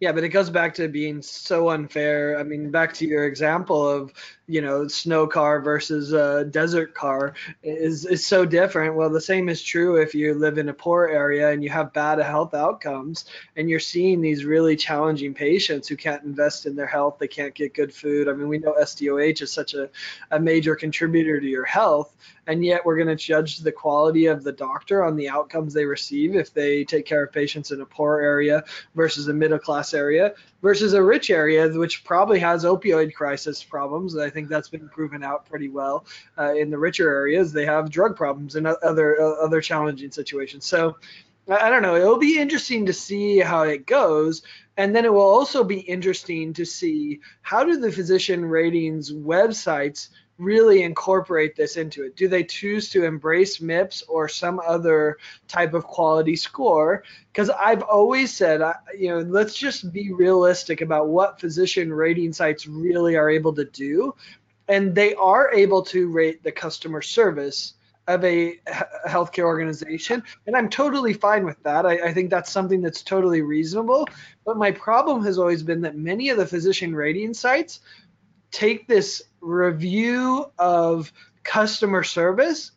Yeah, 0.00 0.10
but 0.10 0.24
it 0.24 0.30
goes 0.30 0.50
back 0.50 0.74
to 0.74 0.88
being 0.88 1.22
so 1.22 1.70
unfair. 1.70 2.36
I 2.36 2.42
mean, 2.42 2.72
back 2.72 2.92
to 2.94 3.06
your 3.06 3.24
example 3.24 3.88
of, 3.88 4.12
you 4.52 4.60
know, 4.60 4.86
snow 4.86 5.26
car 5.26 5.62
versus 5.62 6.12
a 6.12 6.44
desert 6.44 6.92
car 6.92 7.32
is 7.62 8.04
is 8.04 8.26
so 8.26 8.44
different. 8.44 8.94
Well, 8.94 9.08
the 9.08 9.18
same 9.18 9.48
is 9.48 9.62
true 9.62 9.96
if 9.96 10.14
you 10.14 10.34
live 10.34 10.58
in 10.58 10.68
a 10.68 10.74
poor 10.74 11.06
area 11.06 11.50
and 11.50 11.64
you 11.64 11.70
have 11.70 11.94
bad 11.94 12.18
health 12.18 12.52
outcomes 12.52 13.24
and 13.56 13.70
you're 13.70 13.80
seeing 13.80 14.20
these 14.20 14.44
really 14.44 14.76
challenging 14.76 15.32
patients 15.32 15.88
who 15.88 15.96
can't 15.96 16.22
invest 16.24 16.66
in 16.66 16.76
their 16.76 16.86
health, 16.86 17.16
they 17.18 17.28
can't 17.28 17.54
get 17.54 17.72
good 17.72 17.94
food. 17.94 18.28
I 18.28 18.34
mean, 18.34 18.48
we 18.48 18.58
know 18.58 18.74
SDOH 18.78 19.40
is 19.40 19.50
such 19.50 19.72
a, 19.72 19.88
a 20.30 20.38
major 20.38 20.76
contributor 20.76 21.40
to 21.40 21.46
your 21.46 21.64
health 21.64 22.12
and 22.46 22.64
yet 22.64 22.84
we're 22.84 22.96
going 22.96 23.08
to 23.08 23.16
judge 23.16 23.58
the 23.58 23.72
quality 23.72 24.26
of 24.26 24.42
the 24.42 24.52
doctor 24.52 25.04
on 25.04 25.16
the 25.16 25.28
outcomes 25.28 25.72
they 25.72 25.84
receive 25.84 26.34
if 26.34 26.52
they 26.52 26.84
take 26.84 27.06
care 27.06 27.24
of 27.24 27.32
patients 27.32 27.70
in 27.70 27.80
a 27.80 27.86
poor 27.86 28.20
area 28.20 28.64
versus 28.94 29.28
a 29.28 29.32
middle 29.32 29.58
class 29.58 29.94
area 29.94 30.34
versus 30.60 30.92
a 30.92 31.02
rich 31.02 31.30
area 31.30 31.68
which 31.68 32.04
probably 32.04 32.38
has 32.38 32.64
opioid 32.64 33.14
crisis 33.14 33.62
problems 33.62 34.16
i 34.16 34.28
think 34.28 34.41
that's 34.48 34.68
been 34.68 34.88
proven 34.88 35.22
out 35.22 35.46
pretty 35.46 35.68
well 35.68 36.04
uh, 36.38 36.54
in 36.54 36.70
the 36.70 36.78
richer 36.78 37.10
areas 37.10 37.52
they 37.52 37.64
have 37.64 37.90
drug 37.90 38.16
problems 38.16 38.56
and 38.56 38.66
other 38.66 39.20
uh, 39.20 39.44
other 39.44 39.60
challenging 39.60 40.10
situations 40.10 40.64
so 40.64 40.96
I 41.48 41.70
don't 41.70 41.82
know. 41.82 41.96
It'll 41.96 42.18
be 42.18 42.38
interesting 42.38 42.86
to 42.86 42.92
see 42.92 43.38
how 43.38 43.62
it 43.62 43.86
goes. 43.86 44.42
And 44.76 44.94
then 44.94 45.04
it 45.04 45.12
will 45.12 45.20
also 45.20 45.64
be 45.64 45.80
interesting 45.80 46.52
to 46.54 46.64
see 46.64 47.20
how 47.42 47.64
do 47.64 47.76
the 47.76 47.92
physician 47.92 48.44
ratings 48.44 49.12
websites 49.12 50.08
really 50.38 50.82
incorporate 50.82 51.56
this 51.56 51.76
into 51.76 52.04
it? 52.04 52.16
Do 52.16 52.28
they 52.28 52.44
choose 52.44 52.88
to 52.90 53.04
embrace 53.04 53.60
MIPS 53.60 54.02
or 54.08 54.28
some 54.28 54.60
other 54.66 55.18
type 55.48 55.74
of 55.74 55.84
quality 55.84 56.36
score? 56.36 57.04
Because 57.32 57.50
I've 57.50 57.82
always 57.82 58.34
said, 58.34 58.60
you 58.98 59.08
know, 59.08 59.18
let's 59.20 59.54
just 59.54 59.92
be 59.92 60.12
realistic 60.12 60.80
about 60.80 61.08
what 61.08 61.40
physician 61.40 61.92
rating 61.92 62.32
sites 62.32 62.66
really 62.66 63.16
are 63.16 63.30
able 63.30 63.54
to 63.54 63.64
do. 63.64 64.14
And 64.68 64.94
they 64.94 65.14
are 65.14 65.52
able 65.52 65.82
to 65.86 66.08
rate 66.08 66.42
the 66.42 66.52
customer 66.52 67.02
service 67.02 67.74
of 68.08 68.24
a 68.24 68.58
healthcare 69.06 69.44
organization, 69.44 70.22
and 70.46 70.56
I'm 70.56 70.68
totally 70.68 71.12
fine 71.12 71.44
with 71.44 71.62
that. 71.62 71.86
I, 71.86 72.08
I, 72.08 72.12
think 72.12 72.30
that's 72.30 72.50
something 72.50 72.82
that's 72.82 73.02
totally 73.02 73.42
reasonable. 73.42 74.08
But 74.44 74.56
my 74.56 74.72
problem 74.72 75.22
has 75.24 75.38
always 75.38 75.62
been 75.62 75.82
that 75.82 75.96
many 75.96 76.28
of 76.30 76.36
the 76.36 76.46
physician 76.46 76.96
rating 76.96 77.32
sites 77.32 77.80
take 78.52 78.86
this 78.86 79.22
review 79.40 80.46
of 80.58 81.12
customer 81.42 82.04
service 82.04 82.70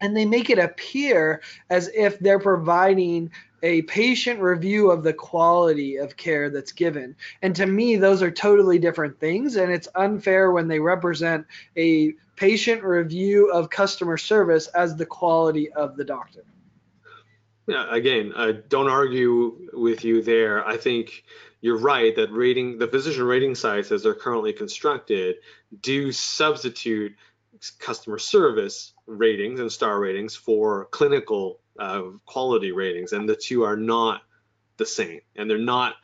and 0.00 0.16
they 0.16 0.24
make 0.24 0.48
it 0.48 0.58
appear 0.58 1.42
as 1.68 1.90
if 1.94 2.18
they're 2.18 2.38
providing 2.38 3.30
a 3.62 3.82
patient 3.82 4.40
review 4.40 4.90
of 4.90 5.02
the 5.02 5.12
quality 5.12 5.96
of 5.96 6.16
care 6.16 6.48
that's 6.48 6.72
given. 6.72 7.14
And 7.42 7.54
to 7.56 7.66
me, 7.66 7.96
those 7.96 8.22
are 8.22 8.30
totally 8.30 8.78
different 8.78 9.20
things. 9.20 9.56
And 9.56 9.70
it's 9.70 9.88
unfair 9.94 10.50
when 10.52 10.68
they 10.68 10.80
represent 10.80 11.46
a 11.76 12.12
patient 12.36 12.82
review 12.82 13.50
of 13.52 13.68
customer 13.68 14.16
service 14.16 14.68
as 14.68 14.96
the 14.96 15.04
quality 15.04 15.70
of 15.72 15.96
the 15.98 16.04
doctor. 16.04 16.44
Again, 17.72 18.32
I 18.36 18.52
don't 18.52 18.88
argue 18.88 19.68
with 19.72 20.04
you 20.04 20.22
there. 20.22 20.66
I 20.66 20.76
think 20.76 21.24
you're 21.60 21.78
right 21.78 22.14
that 22.16 22.32
rating 22.32 22.78
the 22.78 22.88
physician 22.88 23.24
rating 23.24 23.54
sites 23.54 23.92
as 23.92 24.02
they're 24.02 24.14
currently 24.14 24.52
constructed 24.52 25.36
do 25.80 26.10
substitute 26.12 27.14
customer 27.78 28.18
service 28.18 28.94
ratings 29.06 29.60
and 29.60 29.70
star 29.70 29.98
ratings 30.00 30.34
for 30.34 30.86
clinical 30.86 31.60
uh, 31.78 32.02
quality 32.26 32.72
ratings, 32.72 33.12
and 33.12 33.28
the 33.28 33.36
two 33.36 33.62
are 33.62 33.76
not 33.76 34.22
the 34.76 34.86
same, 34.86 35.20
and 35.36 35.48
they're 35.50 35.58
not 35.58 35.94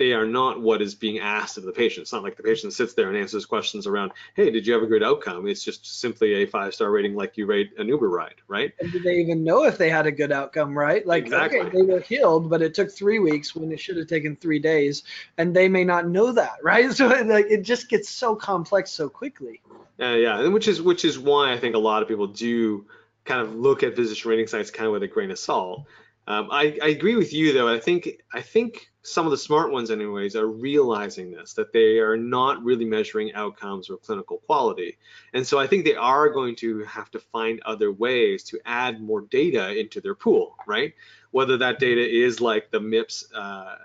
they 0.00 0.14
are 0.14 0.24
not 0.24 0.62
what 0.62 0.80
is 0.80 0.94
being 0.94 1.18
asked 1.18 1.58
of 1.58 1.64
the 1.64 1.72
patient. 1.72 2.04
It's 2.04 2.12
not 2.14 2.22
like 2.22 2.38
the 2.38 2.42
patient 2.42 2.72
sits 2.72 2.94
there 2.94 3.10
and 3.10 3.18
answers 3.18 3.44
questions 3.44 3.86
around, 3.86 4.12
hey, 4.34 4.50
did 4.50 4.66
you 4.66 4.72
have 4.72 4.82
a 4.82 4.86
good 4.86 5.02
outcome? 5.02 5.46
It's 5.46 5.62
just 5.62 6.00
simply 6.00 6.42
a 6.42 6.46
five 6.46 6.72
star 6.72 6.90
rating 6.90 7.14
like 7.14 7.36
you 7.36 7.44
rate 7.44 7.72
an 7.76 7.86
Uber 7.86 8.08
ride, 8.08 8.36
right? 8.48 8.72
And 8.80 8.90
do 8.90 8.98
they 8.98 9.16
even 9.16 9.44
know 9.44 9.64
if 9.64 9.76
they 9.76 9.90
had 9.90 10.06
a 10.06 10.10
good 10.10 10.32
outcome, 10.32 10.76
right? 10.76 11.06
Like, 11.06 11.24
exactly. 11.24 11.60
okay, 11.60 11.76
they 11.76 11.82
were 11.82 12.00
healed, 12.00 12.48
but 12.48 12.62
it 12.62 12.72
took 12.72 12.90
three 12.90 13.18
weeks 13.18 13.54
when 13.54 13.70
it 13.70 13.78
should 13.78 13.98
have 13.98 14.06
taken 14.06 14.36
three 14.36 14.58
days, 14.58 15.02
and 15.36 15.54
they 15.54 15.68
may 15.68 15.84
not 15.84 16.08
know 16.08 16.32
that, 16.32 16.56
right? 16.62 16.90
So 16.90 17.06
like, 17.06 17.50
it 17.50 17.60
just 17.60 17.90
gets 17.90 18.08
so 18.08 18.34
complex 18.34 18.90
so 18.90 19.10
quickly. 19.10 19.60
Uh, 20.00 20.14
yeah, 20.14 20.40
and 20.40 20.54
which 20.54 20.66
is 20.66 20.80
which 20.80 21.04
is 21.04 21.18
why 21.18 21.52
I 21.52 21.58
think 21.58 21.74
a 21.74 21.78
lot 21.78 22.00
of 22.00 22.08
people 22.08 22.26
do 22.26 22.86
kind 23.26 23.42
of 23.42 23.54
look 23.54 23.82
at 23.82 23.96
physician 23.96 24.30
rating 24.30 24.46
sites 24.46 24.70
kind 24.70 24.86
of 24.86 24.94
with 24.94 25.02
a 25.02 25.08
grain 25.08 25.30
of 25.30 25.38
salt. 25.38 25.84
Um, 26.26 26.48
I, 26.50 26.78
I 26.82 26.88
agree 26.88 27.16
with 27.16 27.32
you 27.32 27.52
though. 27.52 27.68
I 27.68 27.80
think 27.80 28.22
I 28.32 28.40
think 28.40 28.90
some 29.02 29.26
of 29.26 29.30
the 29.30 29.38
smart 29.38 29.72
ones 29.72 29.90
anyways 29.90 30.36
are 30.36 30.46
realizing 30.46 31.30
this 31.30 31.54
that 31.54 31.72
they 31.72 31.98
are 31.98 32.16
not 32.16 32.62
really 32.62 32.84
measuring 32.84 33.32
outcomes 33.34 33.88
or 33.88 33.96
clinical 33.96 34.38
quality. 34.38 34.98
And 35.32 35.46
so 35.46 35.58
i 35.58 35.66
think 35.66 35.84
they 35.84 35.94
are 35.94 36.28
going 36.28 36.54
to 36.56 36.84
have 36.84 37.10
to 37.12 37.18
find 37.18 37.60
other 37.64 37.90
ways 37.92 38.44
to 38.44 38.60
add 38.66 39.00
more 39.00 39.22
data 39.22 39.78
into 39.78 40.00
their 40.00 40.14
pool 40.14 40.56
right? 40.66 40.94
Whether 41.30 41.56
that 41.58 41.78
data 41.78 42.06
is 42.06 42.40
like 42.40 42.70
the 42.70 42.80
mips 42.80 43.24
uh, 43.34 43.76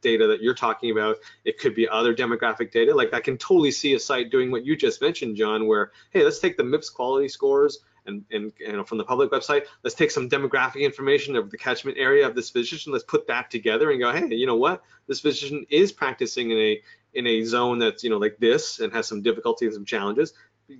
data 0.00 0.26
that 0.28 0.40
you're 0.40 0.54
talking 0.54 0.90
about 0.90 1.16
it 1.44 1.58
could 1.58 1.74
be 1.74 1.88
other 1.88 2.14
demographic 2.14 2.72
data. 2.72 2.94
Like 2.94 3.12
i 3.12 3.20
can 3.20 3.36
totally 3.36 3.70
see 3.70 3.94
a 3.94 4.00
site 4.00 4.30
doing 4.30 4.50
what 4.50 4.64
you 4.64 4.74
just 4.76 5.02
mentioned 5.02 5.36
john 5.36 5.66
where 5.66 5.92
hey 6.10 6.24
let's 6.24 6.38
take 6.38 6.56
the 6.56 6.62
mips 6.62 6.92
quality 6.92 7.28
scores 7.28 7.80
and, 8.06 8.24
and 8.30 8.52
you 8.58 8.72
know, 8.72 8.84
from 8.84 8.98
the 8.98 9.04
public 9.04 9.30
website, 9.30 9.64
let's 9.82 9.94
take 9.94 10.10
some 10.10 10.28
demographic 10.28 10.80
information 10.80 11.36
of 11.36 11.50
the 11.50 11.58
catchment 11.58 11.98
area 11.98 12.26
of 12.26 12.34
this 12.34 12.50
physician. 12.50 12.92
Let's 12.92 13.04
put 13.04 13.26
that 13.28 13.50
together 13.50 13.90
and 13.90 14.00
go, 14.00 14.12
hey, 14.12 14.34
you 14.34 14.46
know 14.46 14.56
what? 14.56 14.82
This 15.06 15.20
physician 15.20 15.66
is 15.70 15.92
practicing 15.92 16.50
in 16.50 16.58
a 16.58 16.82
in 17.14 17.26
a 17.26 17.44
zone 17.44 17.78
that's 17.78 18.02
you 18.02 18.10
know 18.10 18.18
like 18.18 18.38
this 18.38 18.80
and 18.80 18.92
has 18.92 19.06
some 19.06 19.22
difficulty 19.22 19.66
and 19.66 19.74
some 19.74 19.84
challenges. 19.84 20.32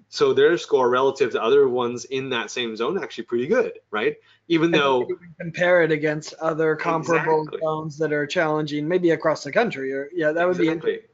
So 0.09 0.33
their 0.33 0.57
score 0.57 0.89
relative 0.89 1.33
to 1.33 1.43
other 1.43 1.69
ones 1.69 2.07
in 2.07 2.31
that 2.31 2.51
same 2.51 2.77
zone 2.77 3.03
actually 3.03 3.25
pretty 3.25 3.47
good, 3.47 3.73
right? 3.91 4.17
Even 4.49 4.71
though 4.71 5.07
compare 5.39 5.83
it 5.83 5.93
against 5.93 6.35
other 6.35 6.77
comparable 6.77 7.43
exactly. 7.43 7.61
zones 7.61 7.99
that 7.99 8.13
are 8.13 8.27
challenging, 8.27 8.89
maybe 8.89 9.11
across 9.11 9.45
the 9.45 9.53
country, 9.53 9.93
or 9.93 10.09
yeah, 10.15 10.33
that 10.33 10.47
would 10.47 10.59
exactly. 10.59 10.65
be 10.65 10.73
interesting 10.73 11.09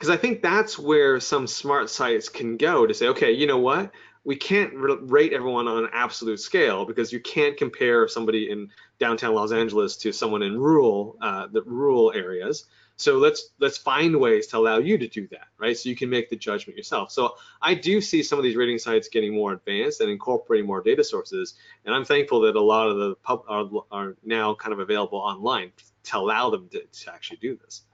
because 0.00 0.10
I 0.10 0.16
think 0.16 0.40
that's 0.40 0.78
where 0.78 1.20
some 1.20 1.46
smart 1.46 1.90
sites 1.90 2.30
can 2.30 2.56
go 2.56 2.86
to 2.86 2.94
say, 2.94 3.08
okay, 3.08 3.32
you 3.32 3.46
know 3.46 3.58
what? 3.58 3.92
We 4.24 4.36
can't 4.36 4.72
rate 4.74 5.32
everyone 5.32 5.66
on 5.66 5.84
an 5.84 5.90
absolute 5.92 6.40
scale 6.40 6.84
because 6.84 7.12
you 7.12 7.20
can't 7.20 7.56
compare 7.56 8.06
somebody 8.06 8.50
in 8.50 8.68
downtown 8.98 9.34
Los 9.34 9.52
Angeles 9.52 9.96
to 9.98 10.12
someone 10.12 10.42
in 10.42 10.58
rural 10.58 11.16
uh, 11.20 11.46
the 11.46 11.62
rural 11.62 12.12
areas. 12.12 12.66
So 12.96 13.16
let's 13.16 13.48
let's 13.58 13.78
find 13.78 14.14
ways 14.20 14.46
to 14.48 14.58
allow 14.58 14.76
you 14.76 14.98
to 14.98 15.08
do 15.08 15.26
that, 15.28 15.46
right? 15.56 15.74
So 15.74 15.88
you 15.88 15.96
can 15.96 16.10
make 16.10 16.28
the 16.28 16.36
judgment 16.36 16.76
yourself. 16.76 17.10
So 17.10 17.36
I 17.62 17.72
do 17.72 18.02
see 18.02 18.22
some 18.22 18.38
of 18.38 18.44
these 18.44 18.56
rating 18.56 18.78
sites 18.78 19.08
getting 19.08 19.34
more 19.34 19.54
advanced 19.54 20.02
and 20.02 20.10
incorporating 20.10 20.66
more 20.66 20.82
data 20.82 21.02
sources, 21.02 21.54
and 21.86 21.94
I'm 21.94 22.04
thankful 22.04 22.42
that 22.42 22.56
a 22.56 22.60
lot 22.60 22.88
of 22.88 22.98
the 22.98 23.14
pub 23.22 23.44
are, 23.48 23.66
are 23.90 24.16
now 24.22 24.54
kind 24.54 24.74
of 24.74 24.80
available 24.80 25.18
online 25.18 25.72
to 26.04 26.18
allow 26.18 26.50
them 26.50 26.68
to, 26.72 26.82
to 26.82 27.12
actually 27.14 27.38
do 27.38 27.56
this. 27.56 27.84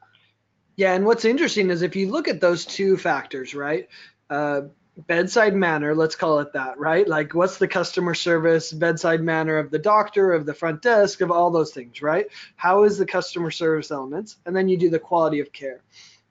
Yeah, 0.74 0.94
and 0.94 1.06
what's 1.06 1.24
interesting 1.24 1.70
is 1.70 1.82
if 1.82 1.94
you 1.94 2.10
look 2.10 2.26
at 2.26 2.40
those 2.40 2.66
two 2.66 2.96
factors, 2.96 3.54
right? 3.54 3.88
Uh, 4.28 4.62
bedside 4.96 5.54
manner, 5.54 5.94
let's 5.94 6.16
call 6.16 6.38
it 6.40 6.52
that, 6.54 6.78
right? 6.78 7.06
Like 7.06 7.34
what's 7.34 7.58
the 7.58 7.68
customer 7.68 8.14
service 8.14 8.72
bedside 8.72 9.20
manner 9.20 9.58
of 9.58 9.70
the 9.70 9.78
doctor, 9.78 10.32
of 10.32 10.46
the 10.46 10.54
front 10.54 10.82
desk, 10.82 11.20
of 11.20 11.30
all 11.30 11.50
those 11.50 11.72
things, 11.72 12.00
right? 12.00 12.26
How 12.56 12.84
is 12.84 12.96
the 12.96 13.06
customer 13.06 13.50
service 13.50 13.90
elements? 13.90 14.38
And 14.46 14.56
then 14.56 14.68
you 14.68 14.78
do 14.78 14.90
the 14.90 14.98
quality 14.98 15.40
of 15.40 15.52
care. 15.52 15.82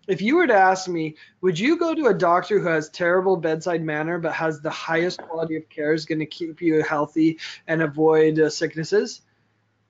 If 0.08 0.22
you 0.22 0.36
were 0.36 0.48
to 0.48 0.54
ask 0.54 0.88
me, 0.88 1.16
would 1.42 1.58
you 1.58 1.78
go 1.78 1.96
to 1.96 2.08
a 2.08 2.14
doctor 2.14 2.60
who 2.60 2.68
has 2.68 2.90
terrible 2.90 3.38
bedside 3.38 3.82
manner 3.82 4.20
but 4.20 4.34
has 4.34 4.62
the 4.62 4.70
highest 4.70 5.20
quality 5.20 5.56
of 5.56 5.68
care 5.70 5.94
is 5.94 6.06
going 6.06 6.20
to 6.20 6.26
keep 6.26 6.62
you 6.62 6.84
healthy 6.84 7.40
and 7.68 7.82
avoid 7.82 8.40
uh, 8.40 8.50
sicknesses? 8.50 9.22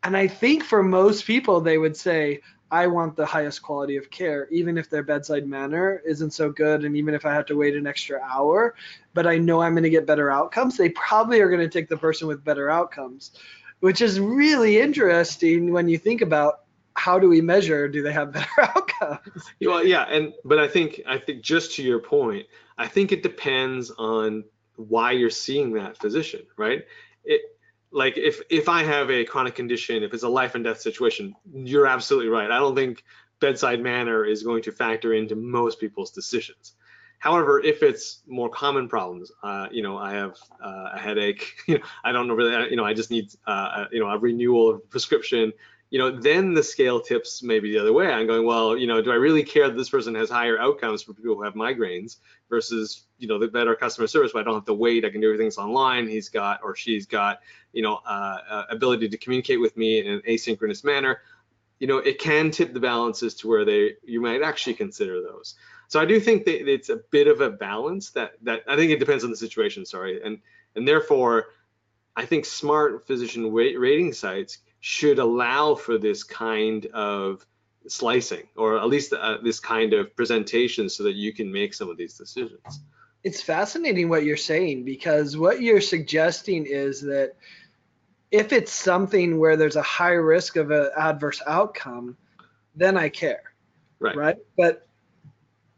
And 0.04 0.16
I 0.16 0.28
think 0.28 0.64
for 0.64 0.84
most 0.84 1.26
people, 1.26 1.62
they 1.62 1.78
would 1.78 1.98
say, 1.98 2.42
I 2.72 2.88
want 2.88 3.16
the 3.16 3.26
highest 3.26 3.62
quality 3.62 3.96
of 3.96 4.10
care, 4.10 4.48
even 4.50 4.78
if 4.78 4.90
their 4.90 5.04
bedside 5.04 5.48
manner 5.48 6.02
isn't 6.06 6.32
so 6.32 6.50
good, 6.50 6.84
and 6.84 6.98
even 6.98 7.14
if 7.14 7.26
I 7.26 7.34
have 7.34 7.46
to 7.48 7.56
wait 7.56 7.76
an 7.76 7.88
extra 7.88 8.20
hour, 8.22 8.76
but 9.14 9.28
I 9.28 9.38
know 9.38 9.62
I'm 9.62 9.74
going 9.74 9.84
to 9.84 9.90
get 9.90 10.06
better 10.06 10.32
outcomes, 10.32 10.78
they 10.78 10.90
probably 10.90 11.40
are 11.42 11.50
going 11.50 11.62
to 11.62 11.70
take 11.70 11.90
the 11.90 11.98
person 11.98 12.28
with 12.28 12.44
better 12.44 12.70
outcomes, 12.70 13.32
which 13.80 14.02
is 14.02 14.20
really 14.20 14.80
interesting 14.80 15.72
when 15.72 15.88
you 15.88 15.98
think 15.98 16.22
about 16.22 16.62
how 16.96 17.20
do 17.20 17.28
we 17.28 17.42
measure 17.42 17.88
do 17.88 18.02
they 18.02 18.14
have 18.14 18.32
better 18.34 18.62
outcomes? 18.62 19.52
Well 19.62 19.86
yeah 19.86 20.04
and 20.04 20.34
but 20.44 20.60
i 20.60 20.68
think 20.68 21.02
i 21.06 21.18
think 21.18 21.44
just 21.44 21.76
to 21.76 21.84
your 21.84 22.00
point 22.00 22.48
i 22.78 22.88
think 22.88 23.12
it 23.12 23.22
depends 23.22 23.92
on 23.92 24.46
why 24.78 25.12
you're 25.12 25.30
seeing 25.30 25.74
that 25.74 25.98
physician 25.98 26.46
right? 26.58 26.86
It 27.24 27.55
like 27.96 28.18
if 28.18 28.42
if 28.50 28.68
I 28.68 28.84
have 28.84 29.10
a 29.10 29.24
chronic 29.24 29.56
condition, 29.56 30.04
if 30.04 30.14
it's 30.14 30.24
a 30.24 30.30
life 30.30 30.54
and 30.54 30.64
death 30.66 30.82
situation, 30.82 31.34
you're 31.54 31.88
absolutely 31.88 32.30
right. 32.30 32.52
I 32.52 32.60
don't 32.60 32.76
think 32.76 33.04
bedside 33.40 33.82
manner 33.82 34.26
is 34.26 34.44
going 34.44 34.64
to 34.64 34.72
factor 34.74 35.14
into 35.14 35.36
most 35.36 35.80
people's 35.80 36.12
decisions. 36.12 36.74
However, 37.20 37.62
if 37.62 37.82
it's 37.82 38.22
more 38.28 38.50
common 38.50 38.90
problems, 38.90 39.32
uh, 39.42 39.68
you 39.72 39.82
know, 39.82 39.98
I 39.98 40.12
have 40.12 40.36
uh, 40.62 40.90
a 40.94 41.00
headache, 41.00 41.56
you 41.68 41.80
know, 41.80 41.86
I 42.04 42.12
don't 42.12 42.28
know 42.28 42.34
really, 42.34 42.70
you 42.70 42.76
know, 42.76 42.84
I 42.84 42.94
just 42.94 43.10
need, 43.10 43.30
uh, 43.48 43.86
you 43.94 44.02
know, 44.02 44.10
a 44.10 44.18
renewal 44.18 44.70
of 44.72 44.90
prescription 44.90 45.54
you 45.90 46.00
know, 46.00 46.12
then 46.20 46.54
the 46.54 46.64
scale 46.64 47.00
tips 47.00 47.44
maybe 47.44 47.72
the 47.72 47.80
other 47.80 47.94
way. 47.94 48.12
I'm 48.12 48.28
going, 48.28 48.46
well, 48.46 48.78
you 48.78 48.88
know, 48.88 49.02
do 49.02 49.12
I 49.12 49.16
really 49.16 49.44
care 49.44 49.68
that 49.68 49.78
this 49.78 49.90
person 49.90 50.16
has 50.16 50.30
higher 50.30 50.60
outcomes 50.60 51.04
for 51.04 51.14
people 51.14 51.36
who 51.36 51.44
have 51.44 51.54
migraines 51.54 52.18
versus, 52.50 53.06
you 53.18 53.28
know, 53.28 53.38
the 53.38 53.48
better 53.48 53.76
customer 53.76 54.08
service, 54.08 54.32
but 54.34 54.40
I 54.40 54.44
don't 54.44 54.56
have 54.56 54.66
to 54.66 54.74
wait. 54.74 55.06
I 55.06 55.10
can 55.10 55.22
do 55.22 55.28
everything's 55.28 55.58
online. 55.58 56.08
He's 56.08 56.30
got 56.30 56.62
or 56.64 56.76
she's 56.76 57.06
got, 57.06 57.40
you 57.72 57.84
know, 57.84 58.00
uh, 58.06 58.38
uh, 58.50 58.64
ability 58.70 59.10
to 59.10 59.18
communicate 59.18 59.62
with 59.62 59.78
me 59.78 60.00
in 60.00 60.08
an 60.08 60.22
asynchronous 60.28 60.84
manner. 60.84 61.22
You 61.80 61.88
know, 61.88 61.98
it 61.98 62.20
can 62.20 62.52
tip 62.52 62.74
the 62.74 62.80
balances 62.80 63.36
to 63.36 63.48
where 63.48 63.64
they 63.64 63.94
you 64.04 64.22
might 64.22 64.42
actually 64.42 64.76
consider 64.76 65.22
those. 65.22 65.56
So 65.88 66.00
I 66.00 66.06
do 66.06 66.20
think 66.20 66.46
that 66.46 66.68
it's 66.68 66.90
a 66.90 66.98
bit 67.12 67.28
of 67.28 67.42
a 67.42 67.52
balance 67.52 68.10
that 68.12 68.34
that 68.44 68.64
I 68.68 68.76
think 68.76 68.92
it 68.92 69.00
depends 69.00 69.24
on 69.24 69.30
the 69.30 69.38
situation. 69.38 69.86
Sorry, 69.86 70.22
and 70.24 70.40
and 70.76 70.88
therefore, 70.88 71.48
I 72.16 72.26
think 72.26 72.46
smart 72.46 73.06
physician 73.06 73.54
rating 73.54 74.14
sites 74.14 74.60
should 74.88 75.18
allow 75.18 75.74
for 75.74 75.98
this 75.98 76.24
kind 76.24 76.86
of 76.94 77.44
slicing 77.88 78.44
or 78.56 78.78
at 78.78 78.86
least 78.86 79.14
uh, 79.14 79.40
this 79.42 79.60
kind 79.60 79.94
of 79.94 80.16
presentation 80.16 80.88
so 80.88 81.02
that 81.02 81.16
you 81.16 81.34
can 81.34 81.52
make 81.52 81.74
some 81.74 81.90
of 81.90 81.98
these 81.98 82.16
decisions. 82.16 82.82
It's 83.24 83.42
fascinating 83.42 84.10
what 84.10 84.26
you're 84.26 84.38
saying 84.38 84.86
because 84.86 85.36
what 85.36 85.60
you're 85.60 85.82
suggesting 85.82 86.68
is 86.68 87.02
that 87.02 87.34
if 88.30 88.54
it's 88.54 88.72
something 88.72 89.40
where 89.40 89.58
there's 89.58 89.76
a 89.76 89.82
high 89.82 90.20
risk 90.36 90.56
of 90.56 90.70
an 90.70 90.92
adverse 90.96 91.42
outcome, 91.48 92.16
then 92.76 92.96
I 92.96 93.10
care. 93.10 93.42
Right. 94.00 94.16
Right. 94.16 94.38
But 94.56 94.88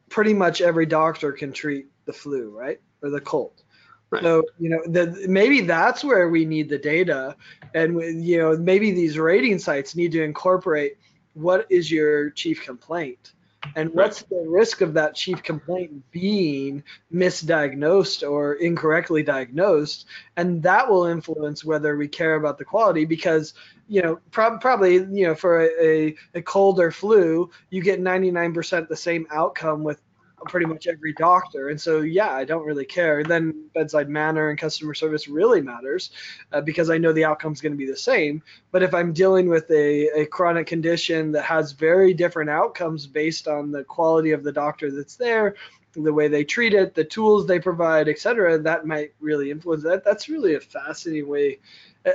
pretty 0.09 0.33
much 0.33 0.59
every 0.59 0.85
doctor 0.85 1.31
can 1.31 1.53
treat 1.53 1.85
the 2.03 2.11
flu, 2.11 2.49
right? 2.49 2.81
Or 3.01 3.09
the 3.09 3.21
cold. 3.21 3.63
Right. 4.09 4.23
So 4.23 4.43
you 4.59 4.69
know, 4.69 4.81
the, 4.85 5.25
maybe 5.27 5.61
that's 5.61 6.03
where 6.03 6.29
we 6.29 6.45
need 6.45 6.69
the 6.69 6.77
data, 6.77 7.35
and 7.73 8.25
you 8.25 8.37
know, 8.37 8.57
maybe 8.57 8.91
these 8.91 9.19
rating 9.19 9.59
sites 9.59 9.95
need 9.95 10.13
to 10.13 10.23
incorporate 10.23 10.97
what 11.33 11.67
is 11.69 11.91
your 11.91 12.29
chief 12.29 12.63
complaint, 12.63 13.33
and 13.75 13.93
what's 13.93 14.21
right. 14.21 14.29
the 14.29 14.49
risk 14.49 14.79
of 14.79 14.93
that 14.93 15.13
chief 15.13 15.43
complaint 15.43 16.09
being 16.11 16.83
misdiagnosed 17.13 18.27
or 18.29 18.53
incorrectly 18.53 19.23
diagnosed, 19.23 20.05
and 20.37 20.63
that 20.63 20.89
will 20.89 21.05
influence 21.05 21.65
whether 21.65 21.97
we 21.97 22.07
care 22.07 22.35
about 22.35 22.57
the 22.57 22.65
quality 22.65 23.03
because 23.03 23.53
you 23.89 24.01
know, 24.01 24.19
prob- 24.31 24.61
probably, 24.61 24.95
you 24.95 25.27
know, 25.27 25.35
for 25.35 25.61
a, 25.61 25.85
a, 25.85 26.15
a 26.35 26.41
cold 26.41 26.79
or 26.79 26.91
flu, 26.91 27.49
you 27.69 27.81
get 27.81 28.01
99% 28.01 28.87
the 28.87 28.95
same 28.95 29.25
outcome 29.31 29.83
with 29.83 30.01
pretty 30.45 30.65
much 30.65 30.87
every 30.87 31.13
doctor. 31.13 31.69
And 31.69 31.81
so, 31.81 32.01
yeah, 32.01 32.31
I 32.31 32.45
don't 32.45 32.65
really 32.65 32.85
care. 32.85 33.23
Then 33.23 33.69
bedside 33.73 34.07
manner 34.07 34.49
and 34.49 34.59
customer 34.59 34.93
service 34.93 35.27
really 35.27 35.61
matters 35.61 36.11
uh, 36.51 36.61
because 36.61 36.89
I 36.89 36.97
know 36.97 37.11
the 37.11 37.25
outcome 37.25 37.53
is 37.53 37.61
going 37.61 37.71
to 37.73 37.77
be 37.77 37.87
the 37.87 37.97
same. 37.97 38.43
But 38.71 38.83
if 38.83 38.93
I'm 38.93 39.13
dealing 39.13 39.49
with 39.49 39.69
a, 39.71 40.21
a 40.21 40.25
chronic 40.27 40.67
condition 40.67 41.31
that 41.31 41.43
has 41.43 41.71
very 41.71 42.13
different 42.13 42.49
outcomes 42.49 43.07
based 43.07 43.47
on 43.47 43.71
the 43.71 43.83
quality 43.83 44.31
of 44.31 44.43
the 44.43 44.51
doctor 44.51 44.91
that's 44.91 45.15
there, 45.15 45.55
the 45.93 46.13
way 46.13 46.27
they 46.27 46.43
treat 46.43 46.75
it, 46.75 46.93
the 46.93 47.03
tools 47.03 47.47
they 47.47 47.59
provide, 47.59 48.07
et 48.07 48.19
cetera, 48.19 48.59
that 48.59 48.85
might 48.85 49.13
really 49.19 49.49
influence 49.49 49.83
that. 49.83 50.05
That's 50.05 50.29
really 50.29 50.53
a 50.53 50.59
fascinating 50.59 51.27
way. 51.27 51.59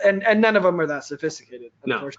And, 0.05 0.25
and 0.25 0.41
none 0.41 0.57
of 0.57 0.62
them 0.62 0.81
are 0.81 0.87
that 0.87 1.05
sophisticated. 1.05 1.73
No 1.85 2.11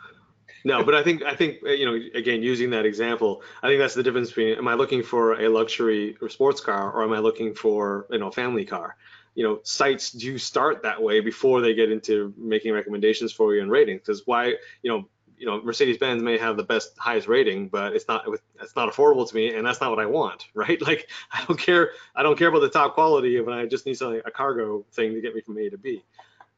no, 0.64 0.84
but 0.84 0.96
I 0.96 1.04
think 1.04 1.24
I 1.24 1.36
think 1.36 1.60
uh, 1.66 1.72
you 1.72 1.86
know 1.86 2.00
again 2.16 2.42
using 2.42 2.70
that 2.72 2.86
example, 2.86 3.42
I 3.62 3.68
think 3.68 3.80
that's 3.80 3.94
the 3.94 4.04
difference 4.04 4.30
between 4.30 4.58
am 4.58 4.68
I 4.68 4.76
looking 4.76 5.04
for 5.04 5.40
a 5.42 5.50
luxury 5.50 6.18
or 6.22 6.30
sports 6.30 6.62
car 6.62 6.92
or 6.92 7.04
am 7.04 7.12
I 7.12 7.20
looking 7.20 7.54
for 7.54 8.08
you 8.10 8.20
know 8.20 8.28
a 8.28 8.32
family 8.32 8.66
car? 8.66 8.96
You 9.36 9.44
know, 9.44 9.60
sites 9.64 10.12
do 10.12 10.38
start 10.38 10.84
that 10.84 11.02
way 11.02 11.20
before 11.20 11.62
they 11.62 11.74
get 11.74 11.92
into 11.92 12.34
making 12.38 12.72
recommendations 12.74 13.34
for 13.34 13.56
you 13.56 13.62
and 13.62 13.72
ratings. 13.72 14.02
Because 14.02 14.26
why 14.26 14.56
you 14.84 14.92
know 14.92 15.08
you 15.38 15.48
know 15.48 15.62
Mercedes-Benz 15.62 16.22
may 16.22 16.38
have 16.38 16.56
the 16.56 16.64
best 16.64 16.98
highest 16.98 17.28
rating, 17.28 17.68
but 17.68 17.94
it's 17.94 18.08
not 18.08 18.26
it's 18.62 18.76
not 18.76 18.90
affordable 18.90 19.28
to 19.28 19.36
me, 19.36 19.54
and 19.54 19.68
that's 19.68 19.82
not 19.82 19.90
what 19.90 20.00
I 20.00 20.06
want, 20.06 20.48
right? 20.54 20.82
Like 20.82 21.10
I 21.32 21.44
don't 21.46 21.60
care 21.60 21.92
I 22.16 22.24
don't 22.24 22.38
care 22.38 22.48
about 22.48 22.62
the 22.62 22.70
top 22.70 22.94
quality 22.94 23.40
when 23.42 23.54
I 23.54 23.66
just 23.66 23.86
need 23.86 23.96
something 23.96 24.22
a 24.24 24.32
cargo 24.32 24.86
thing 24.94 25.14
to 25.14 25.22
get 25.22 25.36
me 25.36 25.42
from 25.42 25.58
A 25.58 25.70
to 25.70 25.78
B 25.78 26.04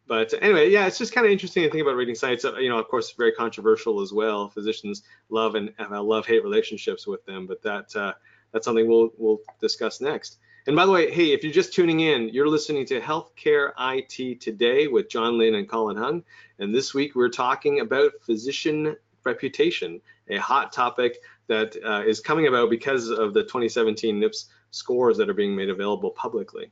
but 0.07 0.33
anyway, 0.41 0.69
yeah, 0.69 0.85
it's 0.85 0.97
just 0.97 1.13
kind 1.13 1.25
of 1.25 1.31
interesting 1.31 1.63
to 1.63 1.69
think 1.69 1.81
about 1.81 1.95
rating 1.95 2.15
sites. 2.15 2.45
Uh, 2.45 2.55
you 2.57 2.69
know, 2.69 2.77
of 2.77 2.88
course, 2.88 3.12
very 3.12 3.31
controversial 3.31 4.01
as 4.01 4.13
well. 4.13 4.50
Physicians 4.50 5.03
love 5.29 5.55
and 5.55 5.74
have 5.77 5.91
a 5.91 6.01
love-hate 6.01 6.43
relationships 6.43 7.07
with 7.07 7.25
them, 7.25 7.47
but 7.47 7.62
that 7.63 7.95
uh, 7.95 8.13
that's 8.51 8.65
something 8.65 8.88
we'll 8.88 9.12
we'll 9.17 9.39
discuss 9.59 10.01
next. 10.01 10.38
And 10.67 10.75
by 10.75 10.85
the 10.85 10.91
way, 10.91 11.12
hey, 11.12 11.31
if 11.31 11.43
you're 11.43 11.53
just 11.53 11.74
tuning 11.74 12.00
in, 12.00 12.29
you're 12.29 12.50
listening 12.50 12.88
to 12.88 13.00
Healthcare 13.00 13.71
IT 13.77 14.41
Today 14.41 14.88
with 14.88 15.09
John 15.09 15.38
Lynn 15.38 15.55
and 15.55 15.69
Colin 15.69 15.95
Hung. 15.95 16.24
And 16.57 16.74
this 16.74 16.91
week 16.91 17.15
we're 17.15 17.29
talking 17.29 17.81
about 17.81 18.13
physician 18.21 18.95
reputation, 19.24 20.01
a 20.27 20.38
hot 20.38 20.71
topic 20.71 21.19
that 21.47 21.75
uh, 21.85 22.01
is 22.01 22.19
coming 22.19 22.47
about 22.47 22.71
because 22.71 23.09
of 23.09 23.35
the 23.35 23.43
2017 23.43 24.19
MIPS 24.19 24.45
scores 24.71 25.17
that 25.17 25.29
are 25.29 25.35
being 25.35 25.55
made 25.55 25.69
available 25.69 26.09
publicly. 26.09 26.71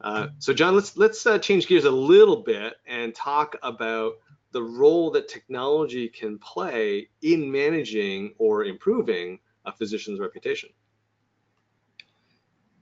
Uh, 0.00 0.28
so 0.38 0.52
John, 0.54 0.74
let's 0.74 0.96
let's 0.96 1.26
uh, 1.26 1.38
change 1.38 1.66
gears 1.66 1.84
a 1.84 1.90
little 1.90 2.36
bit 2.36 2.74
and 2.86 3.14
talk 3.14 3.56
about 3.62 4.14
the 4.52 4.62
role 4.62 5.10
that 5.12 5.28
technology 5.28 6.08
can 6.08 6.38
play 6.38 7.08
in 7.22 7.50
managing 7.50 8.34
or 8.38 8.64
improving 8.64 9.38
a 9.64 9.72
physician's 9.72 10.18
reputation. 10.18 10.70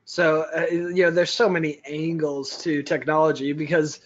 So 0.05 0.47
uh, 0.57 0.67
you 0.71 1.05
know, 1.05 1.11
there's 1.11 1.31
so 1.31 1.49
many 1.49 1.81
angles 1.85 2.59
to 2.63 2.83
technology 2.83 3.53
because 3.53 4.01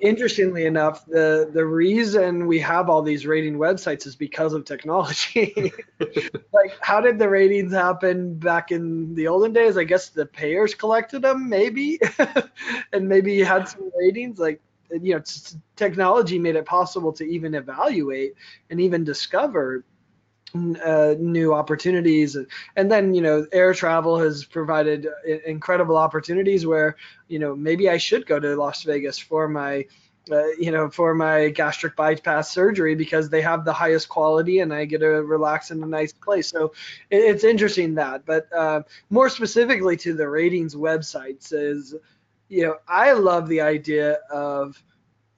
interestingly 0.00 0.66
enough, 0.66 1.04
the 1.06 1.50
the 1.52 1.64
reason 1.64 2.46
we 2.46 2.58
have 2.60 2.88
all 2.88 3.02
these 3.02 3.26
rating 3.26 3.56
websites 3.56 4.06
is 4.06 4.16
because 4.16 4.52
of 4.52 4.64
technology. 4.64 5.72
like, 6.52 6.72
how 6.80 7.00
did 7.00 7.18
the 7.18 7.28
ratings 7.28 7.72
happen 7.72 8.34
back 8.38 8.70
in 8.70 9.14
the 9.14 9.28
olden 9.28 9.52
days? 9.52 9.76
I 9.76 9.84
guess 9.84 10.08
the 10.08 10.26
payers 10.26 10.74
collected 10.74 11.22
them, 11.22 11.48
maybe, 11.48 11.98
and 12.92 13.08
maybe 13.08 13.42
had 13.42 13.68
some 13.68 13.90
ratings. 13.98 14.38
Like, 14.38 14.60
you 14.90 15.14
know, 15.14 15.22
technology 15.76 16.38
made 16.38 16.56
it 16.56 16.66
possible 16.66 17.12
to 17.14 17.24
even 17.24 17.54
evaluate 17.54 18.34
and 18.70 18.80
even 18.80 19.04
discover 19.04 19.84
uh, 20.54 21.14
new 21.18 21.52
opportunities. 21.52 22.36
And 22.76 22.90
then 22.90 23.12
you 23.14 23.20
know 23.20 23.46
air 23.52 23.74
travel 23.74 24.18
has 24.18 24.44
provided 24.44 25.08
incredible 25.46 25.96
opportunities 25.96 26.66
where 26.66 26.96
you 27.28 27.38
know 27.38 27.56
maybe 27.56 27.88
i 27.88 27.96
should 27.96 28.26
go 28.26 28.38
to 28.38 28.54
las 28.54 28.82
vegas 28.84 29.18
for 29.18 29.48
my 29.48 29.84
uh, 30.30 30.46
you 30.58 30.70
know 30.70 30.88
for 30.88 31.14
my 31.14 31.48
gastric 31.48 31.96
bypass 31.96 32.50
surgery 32.50 32.94
because 32.94 33.28
they 33.28 33.42
have 33.42 33.64
the 33.64 33.72
highest 33.72 34.08
quality 34.08 34.60
and 34.60 34.72
i 34.72 34.84
get 34.84 34.98
to 34.98 35.06
relax 35.06 35.70
in 35.70 35.82
a 35.82 35.86
nice 35.86 36.12
place. 36.12 36.48
So 36.48 36.72
it, 37.10 37.18
it's 37.18 37.44
interesting 37.44 37.94
that. 37.96 38.24
But 38.24 38.46
uh, 38.52 38.82
more 39.10 39.28
specifically 39.28 39.96
to 39.98 40.14
the 40.14 40.28
ratings 40.28 40.74
websites 40.76 41.52
is 41.52 41.94
you 42.48 42.62
know 42.62 42.76
i 42.86 43.12
love 43.12 43.48
the 43.48 43.60
idea 43.60 44.18
of 44.30 44.80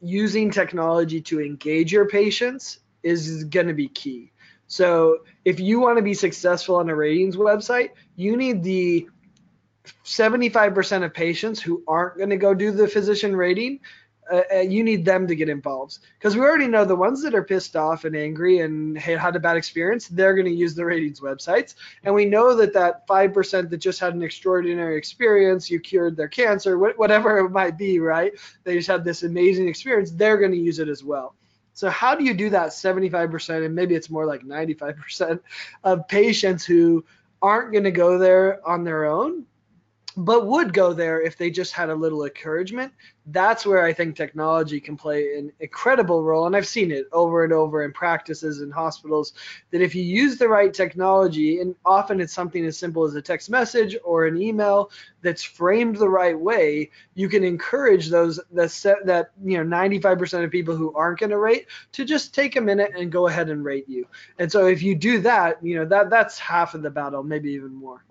using 0.03 0.51
technology 0.51 1.23
to 1.23 1.41
engage 1.41 1.91
your 1.91 2.07
patients 2.07 2.81
is 3.03 3.45
going 3.45 3.67
to 3.69 3.73
be 3.73 3.89
key 3.89 4.31
so 4.69 5.19
if 5.45 5.61
you 5.61 5.81
want 5.81 5.99
to 5.99 6.03
be 6.03 6.15
successful 6.15 6.77
on 6.77 6.89
a 6.91 6.95
ratings 6.95 7.37
website, 7.37 7.91
you 8.17 8.37
need 8.37 8.63
the 8.63 9.09
75% 10.05 11.05
of 11.05 11.15
patients 11.15 11.61
who 11.61 11.83
aren't 11.87 12.17
going 12.17 12.31
to 12.31 12.37
go 12.37 12.55
do 12.55 12.73
the 12.73 12.89
physician 12.89 13.37
rating. 13.37 13.81
Uh, 14.29 14.43
uh, 14.53 14.59
you 14.59 14.83
need 14.83 15.05
them 15.05 15.25
to 15.29 15.37
get 15.37 15.49
involved. 15.49 15.99
Because 16.19 16.35
we 16.35 16.43
already 16.43 16.67
know 16.67 16.85
the 16.85 16.97
ones 16.97 17.23
that 17.23 17.33
are 17.33 17.45
pissed 17.45 17.77
off 17.77 18.05
and 18.05 18.17
angry 18.17 18.59
and 18.59 18.99
had 18.99 19.37
a 19.37 19.39
bad 19.39 19.57
experience 19.57 20.09
they're 20.09 20.35
going 20.35 20.47
to 20.47 20.53
use 20.53 20.75
the 20.75 20.85
ratings 20.85 21.21
websites. 21.21 21.77
And 22.03 22.13
we 22.13 22.25
know 22.25 22.57
that 22.57 22.73
that 22.73 23.07
5% 23.07 23.71
that 23.71 23.77
just 23.77 24.01
had 24.01 24.15
an 24.15 24.23
extraordinary 24.23 24.99
experience 24.99 25.71
you 25.71 25.79
cured 25.79 26.17
their 26.17 26.27
cancer 26.27 26.77
whatever 26.77 27.39
it 27.39 27.51
might 27.51 27.79
be 27.79 28.01
right? 28.01 28.33
They 28.65 28.75
just 28.75 28.89
had 28.89 29.05
this 29.05 29.23
amazing 29.23 29.69
experience 29.69 30.11
they're 30.11 30.39
going 30.39 30.51
to 30.51 30.59
use 30.59 30.81
it 30.81 30.89
as 30.89 31.05
well 31.05 31.37
so 31.77 31.91
how 31.91 32.15
do 32.15 32.25
you 32.25 32.33
do 32.33 32.49
that 32.49 32.71
75% 32.71 33.67
and 33.67 33.75
maybe 33.75 33.95
it's 33.95 34.09
more 34.09 34.25
like 34.25 34.43
95% 34.43 35.39
of 35.85 36.09
patients 36.09 36.65
who 36.65 37.05
aren't 37.43 37.71
going 37.71 37.85
to 37.85 37.91
go 37.91 38.17
there 38.17 38.67
on 38.67 38.83
their 38.83 39.05
own 39.05 39.45
but 40.17 40.47
would 40.47 40.73
go 40.73 40.95
there 40.95 41.21
if 41.21 41.37
they 41.37 41.51
just 41.51 41.73
had 41.73 41.91
a 41.91 41.95
little 41.95 42.25
encouragement. 42.25 42.91
That's 43.27 43.67
where 43.67 43.85
I 43.85 43.93
think 43.93 44.17
technology 44.17 44.81
can 44.81 44.97
play 44.97 45.37
an 45.37 45.53
incredible 45.61 46.23
role. 46.23 46.47
And 46.47 46.57
I've 46.57 46.67
seen 46.67 46.91
it 46.91 47.07
over 47.13 47.45
and 47.45 47.53
over 47.53 47.85
in 47.85 47.93
practices 47.93 48.63
and 48.63 48.73
hospitals 48.73 49.35
that 49.73 49.83
if 49.83 49.95
you 49.95 50.03
use 50.03 50.39
the 50.39 50.49
right 50.49 50.73
technology, 50.73 51.61
and 51.61 51.75
often 51.85 52.21
it's 52.21 52.33
something 52.33 52.65
as 52.65 52.79
simple 52.79 53.05
as 53.05 53.15
a 53.15 53.21
text 53.21 53.51
message 53.51 53.95
or 54.05 54.27
an 54.27 54.41
email 54.41 54.91
that's 55.21 55.43
framed 55.43 55.97
the 55.97 56.09
right 56.09 56.39
way, 56.39 56.91
you 57.15 57.29
can 57.29 57.45
encourage 57.45 58.09
those 58.09 58.41
that 58.53 58.71
set 58.71 59.05
that 59.05 59.33
you 59.45 59.63
know 59.63 59.77
95% 59.77 60.45
of 60.45 60.51
people 60.51 60.75
who 60.75 60.95
aren't 60.95 61.19
going 61.19 61.31
to 61.31 61.39
rate 61.39 61.67
to 61.93 62.07
just 62.07 62.35
take 62.35 62.57
a 62.57 62.61
minute 62.61 62.93
and 62.97 63.13
go 63.13 63.27
ahead 63.27 63.51
and 63.51 63.65
rate 63.65 63.89
you. 63.89 64.07
And 64.39 64.51
so 64.51 64.67
if 64.67 64.83
you 64.83 64.95
do 64.95 65.21
that, 65.21 65.63
you 65.63 65.75
know 65.75 65.85
that 65.85 66.09
that's 66.09 66.39
half 66.39 66.75
of 66.75 66.83
the 66.83 66.91
battle, 66.91 67.23
maybe 67.23 67.51
even 67.51 67.75
more. 67.75 68.03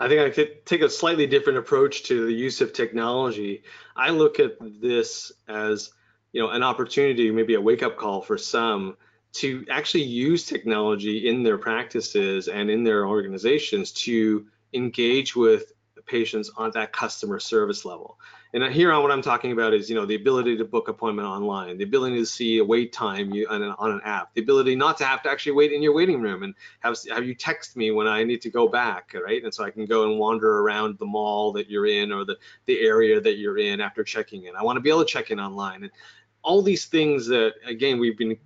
I 0.00 0.08
think 0.08 0.20
I 0.22 0.30
could 0.30 0.64
take 0.64 0.80
a 0.80 0.88
slightly 0.88 1.26
different 1.26 1.58
approach 1.58 2.04
to 2.04 2.24
the 2.24 2.32
use 2.32 2.62
of 2.62 2.72
technology. 2.72 3.64
I 3.94 4.10
look 4.10 4.40
at 4.40 4.56
this 4.60 5.30
as, 5.46 5.92
you 6.32 6.40
know, 6.40 6.48
an 6.48 6.62
opportunity, 6.62 7.30
maybe 7.30 7.54
a 7.54 7.60
wake-up 7.60 7.98
call 7.98 8.22
for 8.22 8.38
some 8.38 8.96
to 9.32 9.64
actually 9.70 10.04
use 10.04 10.46
technology 10.46 11.28
in 11.28 11.42
their 11.42 11.58
practices 11.58 12.48
and 12.48 12.70
in 12.70 12.82
their 12.82 13.06
organizations 13.06 13.92
to 13.92 14.46
engage 14.72 15.36
with 15.36 15.72
patients 16.06 16.50
on 16.56 16.70
that 16.72 16.92
customer 16.92 17.38
service 17.38 17.84
level. 17.84 18.18
And 18.52 18.64
here 18.64 18.90
on 18.92 19.02
what 19.02 19.12
I'm 19.12 19.22
talking 19.22 19.52
about 19.52 19.74
is, 19.74 19.88
you 19.88 19.94
know, 19.94 20.04
the 20.04 20.16
ability 20.16 20.56
to 20.56 20.64
book 20.64 20.88
appointment 20.88 21.28
online, 21.28 21.78
the 21.78 21.84
ability 21.84 22.16
to 22.16 22.26
see 22.26 22.58
a 22.58 22.64
wait 22.64 22.92
time 22.92 23.32
on 23.48 23.62
an, 23.62 23.74
on 23.78 23.92
an 23.92 24.00
app, 24.04 24.34
the 24.34 24.40
ability 24.40 24.74
not 24.74 24.98
to 24.98 25.04
have 25.04 25.22
to 25.22 25.30
actually 25.30 25.52
wait 25.52 25.72
in 25.72 25.82
your 25.82 25.94
waiting 25.94 26.20
room 26.20 26.42
and 26.42 26.54
have, 26.80 26.96
have 27.10 27.24
you 27.24 27.34
text 27.34 27.76
me 27.76 27.92
when 27.92 28.08
I 28.08 28.24
need 28.24 28.40
to 28.42 28.50
go 28.50 28.66
back, 28.66 29.14
right? 29.24 29.44
And 29.44 29.54
so 29.54 29.62
I 29.62 29.70
can 29.70 29.86
go 29.86 30.10
and 30.10 30.18
wander 30.18 30.60
around 30.60 30.98
the 30.98 31.06
mall 31.06 31.52
that 31.52 31.70
you're 31.70 31.86
in 31.86 32.10
or 32.10 32.24
the, 32.24 32.36
the 32.66 32.80
area 32.80 33.20
that 33.20 33.38
you're 33.38 33.58
in 33.58 33.80
after 33.80 34.02
checking 34.02 34.44
in. 34.46 34.56
I 34.56 34.64
want 34.64 34.76
to 34.76 34.80
be 34.80 34.90
able 34.90 35.04
to 35.04 35.10
check 35.10 35.30
in 35.30 35.38
online. 35.38 35.84
And 35.84 35.92
all 36.42 36.60
these 36.60 36.86
things 36.86 37.28
that, 37.28 37.52
again, 37.64 38.00
we've 38.00 38.18
been, 38.18 38.36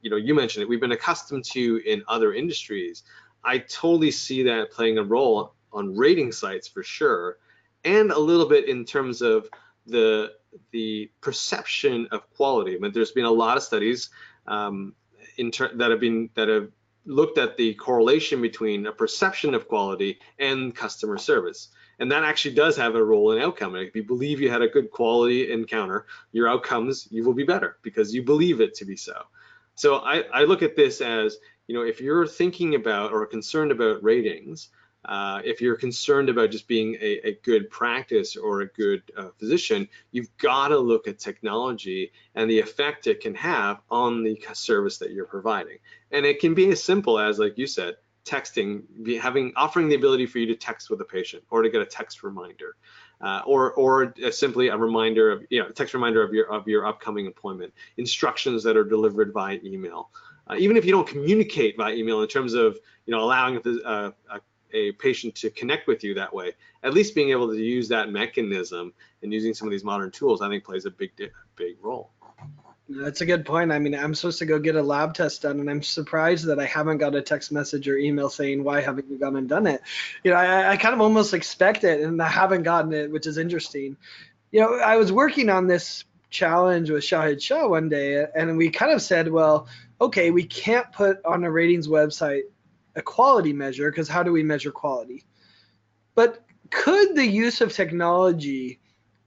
you 0.00 0.08
know, 0.08 0.16
you 0.16 0.34
mentioned 0.34 0.62
it, 0.62 0.68
we've 0.68 0.80
been 0.80 0.92
accustomed 0.92 1.44
to 1.46 1.82
in 1.84 2.02
other 2.08 2.32
industries. 2.32 3.02
I 3.44 3.58
totally 3.58 4.10
see 4.10 4.42
that 4.44 4.70
playing 4.70 4.96
a 4.96 5.02
role 5.04 5.54
on 5.72 5.94
rating 5.96 6.32
sites 6.32 6.68
for 6.68 6.82
sure 6.82 7.38
and 7.84 8.10
a 8.10 8.18
little 8.18 8.46
bit 8.46 8.68
in 8.68 8.84
terms 8.84 9.22
of 9.22 9.48
the 9.86 10.32
the 10.72 11.10
perception 11.20 12.08
of 12.10 12.28
quality. 12.34 12.74
I 12.74 12.78
mean, 12.78 12.92
there's 12.92 13.12
been 13.12 13.24
a 13.24 13.30
lot 13.30 13.56
of 13.56 13.62
studies 13.62 14.10
um, 14.46 14.94
that 15.38 15.88
have 15.90 16.00
been 16.00 16.30
that 16.34 16.48
have 16.48 16.70
looked 17.06 17.38
at 17.38 17.56
the 17.56 17.74
correlation 17.74 18.42
between 18.42 18.86
a 18.86 18.92
perception 18.92 19.54
of 19.54 19.68
quality 19.68 20.18
and 20.38 20.74
customer 20.74 21.18
service. 21.18 21.68
And 21.98 22.10
that 22.12 22.24
actually 22.24 22.54
does 22.54 22.76
have 22.76 22.94
a 22.94 23.04
role 23.04 23.32
in 23.32 23.42
outcome. 23.42 23.76
if 23.76 23.94
you 23.94 24.02
believe 24.02 24.40
you 24.40 24.50
had 24.50 24.62
a 24.62 24.68
good 24.68 24.90
quality 24.90 25.52
encounter, 25.52 26.06
your 26.32 26.48
outcomes 26.48 27.08
you 27.10 27.24
will 27.24 27.34
be 27.34 27.44
better 27.44 27.78
because 27.82 28.14
you 28.14 28.22
believe 28.22 28.60
it 28.60 28.74
to 28.74 28.84
be 28.84 28.96
so. 28.96 29.22
So 29.74 29.96
I, 29.96 30.24
I 30.32 30.44
look 30.44 30.62
at 30.62 30.76
this 30.76 31.00
as, 31.00 31.38
you 31.66 31.74
know, 31.74 31.82
if 31.82 32.00
you're 32.00 32.26
thinking 32.26 32.74
about 32.74 33.12
or 33.12 33.24
concerned 33.26 33.70
about 33.70 34.02
ratings, 34.02 34.70
uh, 35.04 35.40
if 35.44 35.60
you're 35.60 35.76
concerned 35.76 36.28
about 36.28 36.50
just 36.50 36.68
being 36.68 36.94
a, 37.00 37.28
a 37.28 37.38
good 37.42 37.70
practice 37.70 38.36
or 38.36 38.60
a 38.60 38.66
good 38.66 39.02
uh, 39.16 39.28
physician, 39.38 39.88
you've 40.12 40.36
got 40.36 40.68
to 40.68 40.78
look 40.78 41.08
at 41.08 41.18
technology 41.18 42.12
and 42.34 42.50
the 42.50 42.58
effect 42.58 43.06
it 43.06 43.20
can 43.20 43.34
have 43.34 43.80
on 43.90 44.22
the 44.22 44.38
service 44.52 44.98
that 44.98 45.12
you're 45.12 45.24
providing. 45.24 45.78
And 46.10 46.26
it 46.26 46.40
can 46.40 46.54
be 46.54 46.70
as 46.70 46.82
simple 46.82 47.18
as, 47.18 47.38
like 47.38 47.56
you 47.56 47.66
said, 47.66 47.96
texting, 48.24 48.82
having 49.18 49.52
offering 49.56 49.88
the 49.88 49.94
ability 49.94 50.26
for 50.26 50.38
you 50.38 50.46
to 50.46 50.54
text 50.54 50.90
with 50.90 51.00
a 51.00 51.04
patient 51.04 51.42
or 51.50 51.62
to 51.62 51.70
get 51.70 51.80
a 51.80 51.86
text 51.86 52.22
reminder, 52.22 52.76
uh, 53.22 53.40
or 53.46 53.72
or 53.72 54.14
simply 54.30 54.68
a 54.68 54.76
reminder 54.76 55.30
of 55.30 55.42
you 55.48 55.62
know 55.62 55.70
text 55.70 55.94
reminder 55.94 56.22
of 56.22 56.34
your 56.34 56.52
of 56.52 56.68
your 56.68 56.86
upcoming 56.86 57.26
appointment, 57.26 57.72
instructions 57.96 58.62
that 58.62 58.76
are 58.76 58.84
delivered 58.84 59.32
via 59.32 59.58
email. 59.64 60.10
Uh, 60.46 60.56
even 60.58 60.76
if 60.76 60.84
you 60.84 60.92
don't 60.92 61.08
communicate 61.08 61.76
via 61.76 61.94
email 61.94 62.20
in 62.22 62.28
terms 62.28 62.54
of 62.54 62.78
you 63.06 63.12
know 63.14 63.22
allowing 63.22 63.56
a, 63.56 64.14
a, 64.30 64.40
a 64.72 64.92
patient 64.92 65.34
to 65.36 65.50
connect 65.50 65.86
with 65.86 66.04
you 66.04 66.14
that 66.14 66.34
way. 66.34 66.52
At 66.82 66.94
least 66.94 67.14
being 67.14 67.30
able 67.30 67.48
to 67.48 67.56
use 67.56 67.88
that 67.88 68.10
mechanism 68.10 68.92
and 69.22 69.32
using 69.32 69.54
some 69.54 69.68
of 69.68 69.72
these 69.72 69.84
modern 69.84 70.10
tools, 70.10 70.42
I 70.42 70.48
think 70.48 70.64
plays 70.64 70.86
a 70.86 70.90
big, 70.90 71.12
big 71.56 71.76
role. 71.82 72.10
That's 72.92 73.20
a 73.20 73.26
good 73.26 73.44
point. 73.44 73.70
I 73.70 73.78
mean, 73.78 73.94
I'm 73.94 74.16
supposed 74.16 74.40
to 74.40 74.46
go 74.46 74.58
get 74.58 74.74
a 74.74 74.82
lab 74.82 75.14
test 75.14 75.42
done, 75.42 75.60
and 75.60 75.70
I'm 75.70 75.82
surprised 75.82 76.46
that 76.46 76.58
I 76.58 76.66
haven't 76.66 76.98
got 76.98 77.14
a 77.14 77.22
text 77.22 77.52
message 77.52 77.86
or 77.86 77.96
email 77.96 78.28
saying, 78.28 78.64
"Why 78.64 78.80
haven't 78.80 79.08
you 79.08 79.16
gone 79.16 79.36
and 79.36 79.48
done 79.48 79.68
it?" 79.68 79.80
You 80.24 80.32
know, 80.32 80.36
I, 80.36 80.72
I 80.72 80.76
kind 80.76 80.92
of 80.92 81.00
almost 81.00 81.32
expect 81.32 81.84
it, 81.84 82.00
and 82.00 82.20
I 82.20 82.28
haven't 82.28 82.64
gotten 82.64 82.92
it, 82.92 83.12
which 83.12 83.28
is 83.28 83.38
interesting. 83.38 83.96
You 84.50 84.60
know, 84.60 84.80
I 84.80 84.96
was 84.96 85.12
working 85.12 85.50
on 85.50 85.68
this 85.68 86.04
challenge 86.30 86.90
with 86.90 87.04
Shahid 87.04 87.40
Shah 87.40 87.68
one 87.68 87.88
day, 87.88 88.26
and 88.34 88.56
we 88.56 88.70
kind 88.70 88.92
of 88.92 89.00
said, 89.00 89.28
"Well, 89.28 89.68
okay, 90.00 90.32
we 90.32 90.42
can't 90.42 90.90
put 90.92 91.24
on 91.24 91.44
a 91.44 91.50
ratings 91.50 91.86
website 91.86 92.42
a 92.96 93.02
quality 93.02 93.52
measure 93.52 93.90
because 93.90 94.08
how 94.08 94.22
do 94.22 94.32
we 94.32 94.42
measure 94.42 94.70
quality? 94.70 95.24
But 96.14 96.44
could 96.70 97.14
the 97.14 97.26
use 97.26 97.60
of 97.60 97.72
technology 97.72 98.80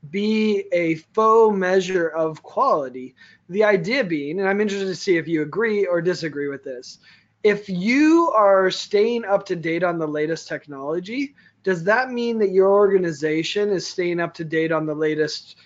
be 0.10 0.66
a 0.72 0.96
faux 1.14 1.56
measure 1.56 2.10
of 2.10 2.44
quality? 2.44 3.16
The 3.50 3.64
idea 3.64 4.04
being, 4.04 4.40
and 4.40 4.48
I'm 4.48 4.62
interested 4.62 4.88
to 4.88 4.96
see 4.96 5.18
if 5.18 5.28
you 5.28 5.42
agree 5.42 5.86
or 5.86 6.02
disagree 6.02 6.48
with 6.48 6.64
this. 6.64 7.00
If 7.44 7.68
you 7.68 8.32
are 8.36 8.72
staying 8.72 9.26
up 9.26 9.46
to 9.48 9.56
date 9.56 9.84
on 9.84 9.98
the 9.98 10.08
latest 10.08 10.48
technology, 10.48 11.36
does 11.64 11.84
that 11.86 12.12
mean 12.12 12.40
that 12.40 12.52
your 12.52 12.72
organization 12.72 13.70
is 13.70 13.86
staying 13.86 14.20
up 14.20 14.34
to 14.36 14.46
date 14.46 14.72
on 14.72 14.86
the 14.86 14.96
latest 14.96 15.58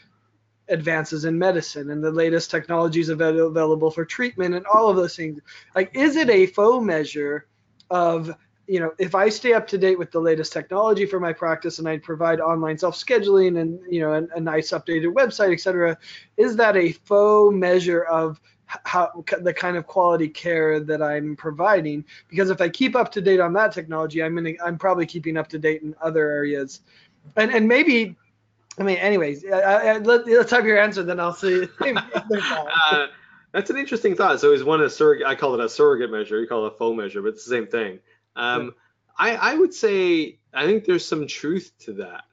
advances 0.69 1.25
in 1.25 1.37
medicine 1.37 1.91
and 1.91 2.03
the 2.03 2.11
latest 2.11 2.51
technologies 2.51 3.09
available 3.09 3.91
for 3.91 4.05
treatment 4.05 4.55
and 4.55 4.65
all 4.65 4.89
of 4.89 4.95
those 4.95 5.15
things? 5.15 5.39
Like, 5.75 5.95
is 5.95 6.15
it 6.15 6.29
a 6.29 6.47
faux 6.47 6.83
measure 6.83 7.47
of 7.89 8.35
you 8.67 8.79
know 8.79 8.91
if 8.99 9.15
i 9.15 9.29
stay 9.29 9.53
up 9.53 9.65
to 9.67 9.77
date 9.77 9.97
with 9.97 10.11
the 10.11 10.19
latest 10.19 10.51
technology 10.51 11.05
for 11.05 11.19
my 11.19 11.31
practice 11.31 11.79
and 11.79 11.87
i 11.87 11.97
provide 11.97 12.39
online 12.39 12.77
self-scheduling 12.77 13.61
and 13.61 13.79
you 13.89 14.01
know 14.01 14.13
a, 14.13 14.37
a 14.37 14.39
nice 14.39 14.71
updated 14.71 15.13
website 15.13 15.53
et 15.53 15.59
cetera 15.59 15.97
is 16.35 16.55
that 16.55 16.75
a 16.75 16.91
faux 16.91 17.55
measure 17.55 18.03
of 18.03 18.41
how 18.83 19.23
the 19.41 19.53
kind 19.53 19.77
of 19.77 19.87
quality 19.87 20.27
care 20.27 20.79
that 20.79 21.01
i'm 21.01 21.35
providing? 21.35 22.03
Because 22.27 22.49
if 22.49 22.61
i 22.61 22.69
keep 22.69 22.95
up 22.95 23.11
to 23.13 23.21
date 23.21 23.39
on 23.39 23.53
that 23.53 23.71
technology 23.71 24.21
i'm 24.21 24.37
in 24.37 24.57
i'm 24.63 24.77
probably 24.77 25.05
keeping 25.05 25.37
up 25.37 25.47
to 25.49 25.59
date 25.59 25.81
in 25.81 25.95
other 26.01 26.29
areas. 26.29 26.81
And 27.35 27.51
and 27.51 27.67
maybe 27.67 28.15
i 28.77 28.83
mean 28.83 28.97
anyways 28.97 29.45
I, 29.45 29.59
I, 29.59 29.97
let, 29.99 30.27
us 30.27 30.51
have 30.51 30.65
your 30.65 30.79
answer 30.79 31.03
then 31.03 31.19
i'll 31.19 31.33
see. 31.33 31.67
Uh, 32.91 33.07
that's 33.57 33.71
an 33.71 33.77
interesting 33.77 34.15
thought. 34.15 34.39
So 34.39 34.53
is 34.53 34.63
one 34.63 34.81
a 34.81 34.89
surrogate? 34.89 35.25
I 35.25 35.33
call 35.33 35.55
it 35.55 35.59
a 35.59 35.67
surrogate 35.67 36.11
measure. 36.11 36.39
You 36.39 36.47
call 36.47 36.65
it 36.67 36.73
a 36.73 36.77
faux 36.77 36.95
measure, 36.95 37.21
but 37.23 37.29
it's 37.29 37.45
the 37.45 37.55
same 37.55 37.67
thing. 37.67 37.99
Um. 38.35 38.73
I, 39.17 39.35
I 39.35 39.55
would 39.55 39.73
say 39.73 40.37
I 40.53 40.65
think 40.65 40.85
there's 40.85 41.05
some 41.05 41.25
truth 41.25 41.71
to 41.79 41.93
that. 41.93 42.25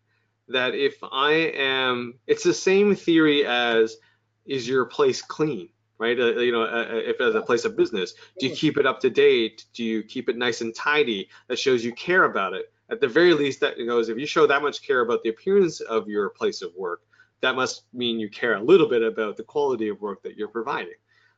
That 0.49 0.75
if 0.75 0.97
I 1.03 1.53
am, 1.57 2.19
it's 2.27 2.45
the 2.45 2.53
same 2.53 2.95
theory 2.95 3.47
as 3.47 3.97
is 4.45 4.69
your 4.69 4.85
place 4.85 5.23
clean, 5.23 5.71
right? 5.97 6.19
Uh, 6.21 6.41
you 6.41 6.53
know, 6.53 6.63
uh, 6.63 6.87
uh 6.91 6.97
if 6.97 7.21
as 7.23 7.35
a 7.35 7.41
place 7.41 7.65
of 7.65 7.75
business, 7.75 8.13
do 8.39 8.47
you 8.47 8.55
keep 8.55 8.77
it 8.77 8.85
up 8.85 9.01
to 9.01 9.09
date? 9.09 9.65
Do 9.73 9.83
you 9.83 10.03
keep 10.03 10.29
it 10.29 10.37
nice 10.37 10.61
and 10.61 10.75
tidy? 10.75 11.31
That 11.49 11.59
shows 11.59 11.83
you 11.83 11.95
care 11.95 12.25
about 12.25 12.53
it. 12.53 12.71
At 12.91 13.01
the 13.01 13.09
very 13.09 13.33
least, 13.33 13.61
that 13.61 13.79
knows 13.79 14.11
if 14.11 14.19
you 14.19 14.27
show 14.27 14.47
that 14.47 14.61
much 14.61 14.83
care 14.83 15.01
about 15.01 15.23
the 15.23 15.31
appearance 15.31 15.81
of 15.81 16.07
your 16.07 16.29
place 16.29 16.61
of 16.61 16.75
work, 16.77 17.01
that 17.41 17.57
must 17.57 17.85
mean 17.95 18.21
you 18.21 18.29
care 18.29 18.57
a 18.57 18.63
little 18.63 18.89
bit 18.89 19.03
about 19.03 19.39
the 19.39 19.43
quality 19.43 19.89
of 19.89 20.03
work 20.03 20.23
that 20.25 20.37
you're 20.37 20.49
providing. 20.49 20.95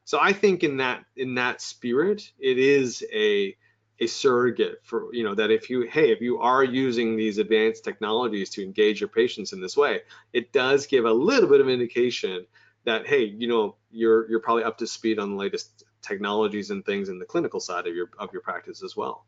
So 0.06 0.20
I 0.20 0.32
think 0.32 0.62
in 0.62 0.76
that 0.76 1.04
in 1.16 1.34
that 1.34 1.60
spirit, 1.60 2.32
it 2.38 2.58
is 2.58 3.04
a 3.12 3.56
a 3.98 4.06
surrogate 4.06 4.78
for 4.84 5.12
you 5.12 5.24
know 5.24 5.34
that 5.34 5.50
if 5.50 5.68
you 5.68 5.82
hey 5.82 6.12
if 6.12 6.20
you 6.20 6.38
are 6.38 6.62
using 6.62 7.16
these 7.16 7.38
advanced 7.38 7.82
technologies 7.82 8.48
to 8.50 8.62
engage 8.62 9.00
your 9.00 9.08
patients 9.08 9.52
in 9.52 9.60
this 9.60 9.76
way, 9.76 10.02
it 10.32 10.52
does 10.52 10.86
give 10.86 11.06
a 11.06 11.12
little 11.12 11.48
bit 11.48 11.60
of 11.60 11.68
indication 11.68 12.46
that 12.84 13.04
hey 13.04 13.24
you 13.24 13.48
know 13.48 13.74
you're 13.90 14.30
you're 14.30 14.38
probably 14.38 14.62
up 14.62 14.78
to 14.78 14.86
speed 14.86 15.18
on 15.18 15.30
the 15.30 15.36
latest 15.36 15.82
technologies 16.02 16.70
and 16.70 16.86
things 16.86 17.08
in 17.08 17.18
the 17.18 17.26
clinical 17.26 17.58
side 17.58 17.88
of 17.88 17.96
your 17.96 18.08
of 18.20 18.32
your 18.32 18.42
practice 18.42 18.84
as 18.84 18.96
well. 18.96 19.26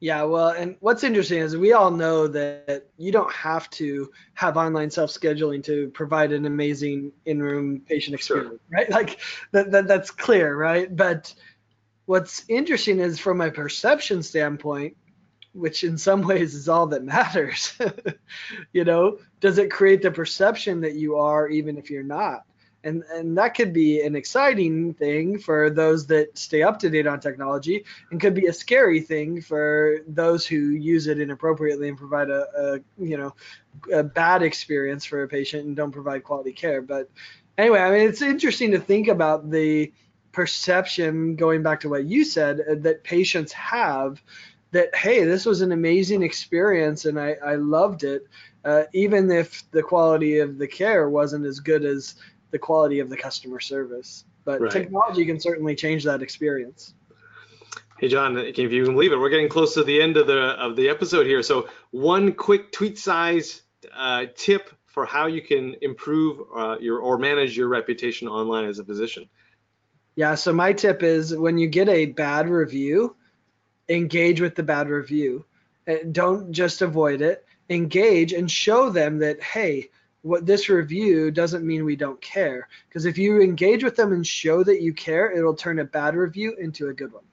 Yeah, 0.00 0.22
well, 0.22 0.50
and 0.50 0.76
what's 0.78 1.02
interesting 1.02 1.38
is 1.38 1.56
we 1.56 1.72
all 1.72 1.90
know 1.90 2.28
that 2.28 2.86
you 2.96 3.10
don't 3.10 3.32
have 3.32 3.68
to 3.70 4.10
have 4.34 4.56
online 4.56 4.90
self-scheduling 4.90 5.64
to 5.64 5.88
provide 5.90 6.30
an 6.30 6.46
amazing 6.46 7.12
in-room 7.26 7.80
patient 7.80 8.14
experience, 8.14 8.50
sure. 8.50 8.60
right? 8.70 8.90
Like 8.90 9.20
that, 9.50 9.72
that 9.72 9.88
that's 9.88 10.12
clear, 10.12 10.56
right? 10.56 10.94
But 10.94 11.34
what's 12.06 12.44
interesting 12.48 13.00
is 13.00 13.18
from 13.18 13.40
a 13.40 13.50
perception 13.50 14.22
standpoint, 14.22 14.96
which 15.52 15.82
in 15.82 15.98
some 15.98 16.22
ways 16.22 16.54
is 16.54 16.68
all 16.68 16.86
that 16.86 17.02
matters. 17.02 17.76
you 18.72 18.84
know, 18.84 19.18
does 19.40 19.58
it 19.58 19.70
create 19.70 20.02
the 20.02 20.12
perception 20.12 20.80
that 20.82 20.94
you 20.94 21.16
are 21.16 21.48
even 21.48 21.76
if 21.76 21.90
you're 21.90 22.04
not? 22.04 22.44
And 22.84 23.02
and 23.12 23.36
that 23.36 23.54
could 23.54 23.72
be 23.72 24.00
an 24.02 24.14
exciting 24.14 24.94
thing 24.94 25.38
for 25.38 25.70
those 25.70 26.06
that 26.06 26.36
stay 26.38 26.62
up 26.62 26.78
to 26.78 26.90
date 26.90 27.06
on 27.06 27.20
technology 27.20 27.84
and 28.10 28.20
could 28.20 28.34
be 28.34 28.46
a 28.46 28.52
scary 28.52 29.00
thing 29.00 29.40
for 29.40 29.98
those 30.06 30.46
who 30.46 30.70
use 30.70 31.06
it 31.06 31.20
inappropriately 31.20 31.88
and 31.88 31.98
provide 31.98 32.30
a, 32.30 32.46
a 32.56 33.04
you 33.04 33.16
know 33.16 33.34
a 33.92 34.02
bad 34.02 34.42
experience 34.42 35.04
for 35.04 35.22
a 35.22 35.28
patient 35.28 35.66
and 35.66 35.76
don't 35.76 35.92
provide 35.92 36.24
quality 36.24 36.52
care. 36.52 36.82
But 36.82 37.10
anyway 37.58 37.80
i 37.80 37.90
mean 37.90 38.08
it's 38.08 38.22
interesting 38.22 38.70
to 38.70 38.78
think 38.78 39.08
about 39.08 39.50
the 39.50 39.92
perception 40.32 41.34
going 41.34 41.62
back 41.62 41.80
to 41.80 41.88
what 41.88 42.04
you 42.04 42.24
said 42.24 42.60
uh, 42.60 42.74
that 42.78 43.02
patients 43.02 43.52
have 43.52 44.22
that 44.70 44.94
hey 44.94 45.24
this 45.24 45.44
was 45.44 45.60
an 45.60 45.72
amazing 45.72 46.22
experience 46.22 47.04
and 47.04 47.20
i, 47.20 47.34
I 47.44 47.56
loved 47.56 48.04
it 48.04 48.26
uh, 48.64 48.84
even 48.92 49.30
if 49.30 49.68
the 49.70 49.82
quality 49.82 50.38
of 50.38 50.58
the 50.58 50.68
care 50.68 51.08
wasn't 51.08 51.46
as 51.46 51.60
good 51.60 51.84
as 51.84 52.14
the 52.50 52.58
quality 52.58 53.00
of 53.00 53.10
the 53.10 53.16
customer 53.16 53.60
service. 53.60 54.24
But 54.44 54.60
right. 54.60 54.70
technology 54.70 55.24
can 55.26 55.38
certainly 55.38 55.74
change 55.74 56.04
that 56.04 56.22
experience. 56.22 56.94
Hey 57.98 58.08
John, 58.08 58.38
if 58.38 58.56
you 58.56 58.84
can 58.84 58.94
believe 58.94 59.12
it, 59.12 59.18
we're 59.18 59.28
getting 59.28 59.48
close 59.48 59.74
to 59.74 59.82
the 59.82 60.00
end 60.00 60.16
of 60.16 60.28
the 60.28 60.38
of 60.38 60.76
the 60.76 60.88
episode 60.88 61.26
here. 61.26 61.42
So 61.42 61.68
one 61.90 62.32
quick 62.32 62.70
tweet 62.70 62.96
size 62.96 63.62
uh, 63.92 64.26
tip 64.36 64.70
for 64.86 65.04
how 65.04 65.26
you 65.26 65.42
can 65.42 65.74
improve 65.82 66.40
uh, 66.56 66.76
your 66.80 67.00
or 67.00 67.18
manage 67.18 67.56
your 67.56 67.68
reputation 67.68 68.28
online 68.28 68.66
as 68.66 68.78
a 68.78 68.84
physician. 68.84 69.28
Yeah. 70.14 70.36
So 70.36 70.52
my 70.52 70.72
tip 70.72 71.02
is 71.02 71.36
when 71.36 71.58
you 71.58 71.68
get 71.68 71.88
a 71.88 72.06
bad 72.06 72.48
review, 72.48 73.16
engage 73.88 74.40
with 74.40 74.54
the 74.54 74.62
bad 74.62 74.88
review. 74.88 75.44
Don't 76.12 76.52
just 76.52 76.82
avoid 76.82 77.20
it. 77.20 77.44
Engage 77.68 78.32
and 78.32 78.50
show 78.50 78.90
them 78.90 79.18
that 79.18 79.42
hey, 79.42 79.90
what 80.28 80.46
this 80.46 80.68
review 80.68 81.30
doesn't 81.30 81.66
mean 81.66 81.84
we 81.84 81.96
don't 81.96 82.20
care. 82.20 82.68
Because 82.88 83.06
if 83.06 83.16
you 83.18 83.40
engage 83.40 83.82
with 83.82 83.96
them 83.96 84.12
and 84.12 84.26
show 84.26 84.62
that 84.62 84.82
you 84.82 84.92
care, 84.92 85.32
it'll 85.32 85.54
turn 85.54 85.78
a 85.78 85.84
bad 85.84 86.14
review 86.14 86.54
into 86.58 86.88
a 86.88 86.94
good 86.94 87.12
one. 87.12 87.24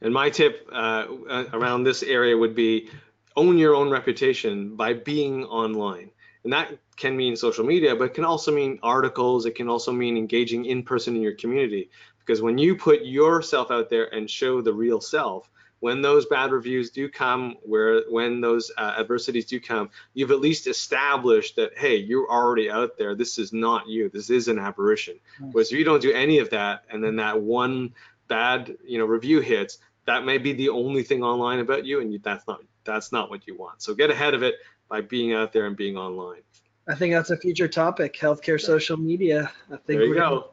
And 0.00 0.14
my 0.14 0.30
tip 0.30 0.68
uh, 0.72 1.06
around 1.52 1.84
this 1.84 2.02
area 2.02 2.36
would 2.36 2.54
be 2.54 2.88
own 3.34 3.58
your 3.58 3.74
own 3.74 3.90
reputation 3.90 4.76
by 4.76 4.92
being 4.92 5.44
online. 5.44 6.10
And 6.44 6.52
that 6.52 6.78
can 6.96 7.16
mean 7.16 7.34
social 7.34 7.64
media, 7.64 7.96
but 7.96 8.04
it 8.04 8.14
can 8.14 8.24
also 8.24 8.54
mean 8.54 8.78
articles. 8.82 9.46
It 9.46 9.56
can 9.56 9.68
also 9.68 9.90
mean 9.90 10.16
engaging 10.16 10.64
in 10.66 10.84
person 10.84 11.16
in 11.16 11.22
your 11.22 11.34
community. 11.34 11.90
Because 12.20 12.40
when 12.40 12.56
you 12.56 12.76
put 12.76 13.04
yourself 13.04 13.70
out 13.70 13.90
there 13.90 14.14
and 14.14 14.30
show 14.30 14.62
the 14.62 14.72
real 14.72 15.00
self, 15.00 15.50
when 15.80 16.02
those 16.02 16.26
bad 16.26 16.52
reviews 16.52 16.90
do 16.90 17.08
come, 17.08 17.56
where 17.62 18.02
when 18.08 18.40
those 18.40 18.70
uh, 18.76 18.94
adversities 18.98 19.44
do 19.44 19.60
come, 19.60 19.90
you've 20.14 20.30
at 20.30 20.40
least 20.40 20.66
established 20.66 21.56
that 21.56 21.76
hey, 21.76 21.96
you're 21.96 22.30
already 22.30 22.70
out 22.70 22.96
there. 22.96 23.14
This 23.14 23.38
is 23.38 23.52
not 23.52 23.88
you. 23.88 24.08
This 24.08 24.30
is 24.30 24.48
an 24.48 24.58
apparition. 24.58 25.18
Nice. 25.40 25.52
Whereas 25.52 25.72
if 25.72 25.78
you 25.78 25.84
don't 25.84 26.02
do 26.02 26.12
any 26.12 26.38
of 26.38 26.50
that, 26.50 26.84
and 26.90 27.02
then 27.02 27.16
that 27.16 27.40
one 27.40 27.94
bad 28.28 28.76
you 28.84 28.98
know 28.98 29.04
review 29.04 29.40
hits, 29.40 29.78
that 30.06 30.24
may 30.24 30.38
be 30.38 30.52
the 30.52 30.70
only 30.70 31.02
thing 31.02 31.22
online 31.22 31.58
about 31.58 31.84
you, 31.84 32.00
and 32.00 32.12
you, 32.12 32.18
that's 32.18 32.46
not 32.46 32.60
that's 32.84 33.12
not 33.12 33.30
what 33.30 33.46
you 33.46 33.56
want. 33.56 33.82
So 33.82 33.94
get 33.94 34.10
ahead 34.10 34.34
of 34.34 34.42
it 34.42 34.56
by 34.88 35.00
being 35.00 35.34
out 35.34 35.52
there 35.52 35.66
and 35.66 35.76
being 35.76 35.96
online. 35.96 36.40
I 36.88 36.94
think 36.94 37.12
that's 37.12 37.30
a 37.30 37.36
future 37.36 37.66
topic, 37.66 38.14
healthcare 38.14 38.60
social 38.60 38.96
media. 38.96 39.50
I 39.66 39.76
think 39.76 39.86
there 39.86 40.04
you 40.04 40.14
go. 40.14 40.50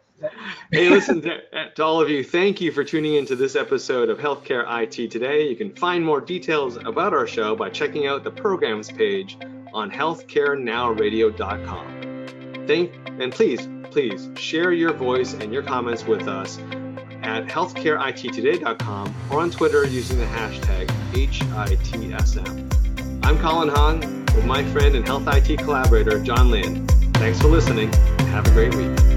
Hey, 0.71 0.89
listen 0.89 1.21
to, 1.21 1.35
uh, 1.57 1.69
to, 1.75 1.83
all 1.83 2.01
of 2.01 2.09
you. 2.09 2.23
Thank 2.23 2.59
you 2.61 2.71
for 2.71 2.83
tuning 2.83 3.13
into 3.15 3.35
this 3.35 3.55
episode 3.55 4.09
of 4.09 4.17
Healthcare 4.17 4.65
IT 4.83 5.11
Today. 5.11 5.47
You 5.47 5.55
can 5.55 5.75
find 5.75 6.03
more 6.03 6.21
details 6.21 6.77
about 6.77 7.13
our 7.13 7.27
show 7.27 7.55
by 7.55 7.69
checking 7.69 8.07
out 8.07 8.23
the 8.23 8.31
programs 8.31 8.91
page 8.91 9.37
on 9.73 9.91
healthcarenowradio.com. 9.91 12.65
Thank 12.67 12.93
and 13.19 13.31
please, 13.31 13.69
please 13.91 14.29
share 14.35 14.71
your 14.71 14.93
voice 14.93 15.33
and 15.33 15.53
your 15.53 15.63
comments 15.63 16.05
with 16.05 16.27
us 16.27 16.57
at 17.23 17.45
healthcareittoday.com 17.45 19.13
or 19.31 19.39
on 19.39 19.51
Twitter 19.51 19.85
using 19.85 20.19
the 20.19 20.25
hashtag 20.25 20.87
HITSM. 21.13 23.25
I'm 23.25 23.39
Colin 23.39 23.69
Hung 23.69 23.99
with 24.35 24.45
my 24.45 24.63
friend 24.71 24.95
and 24.95 25.05
health 25.05 25.27
IT 25.27 25.59
collaborator, 25.59 26.19
John 26.19 26.51
Lynn. 26.51 26.85
Thanks 27.13 27.39
for 27.39 27.47
listening 27.47 27.93
and 27.93 28.27
have 28.29 28.47
a 28.47 28.51
great 28.51 28.75
week. 28.75 29.12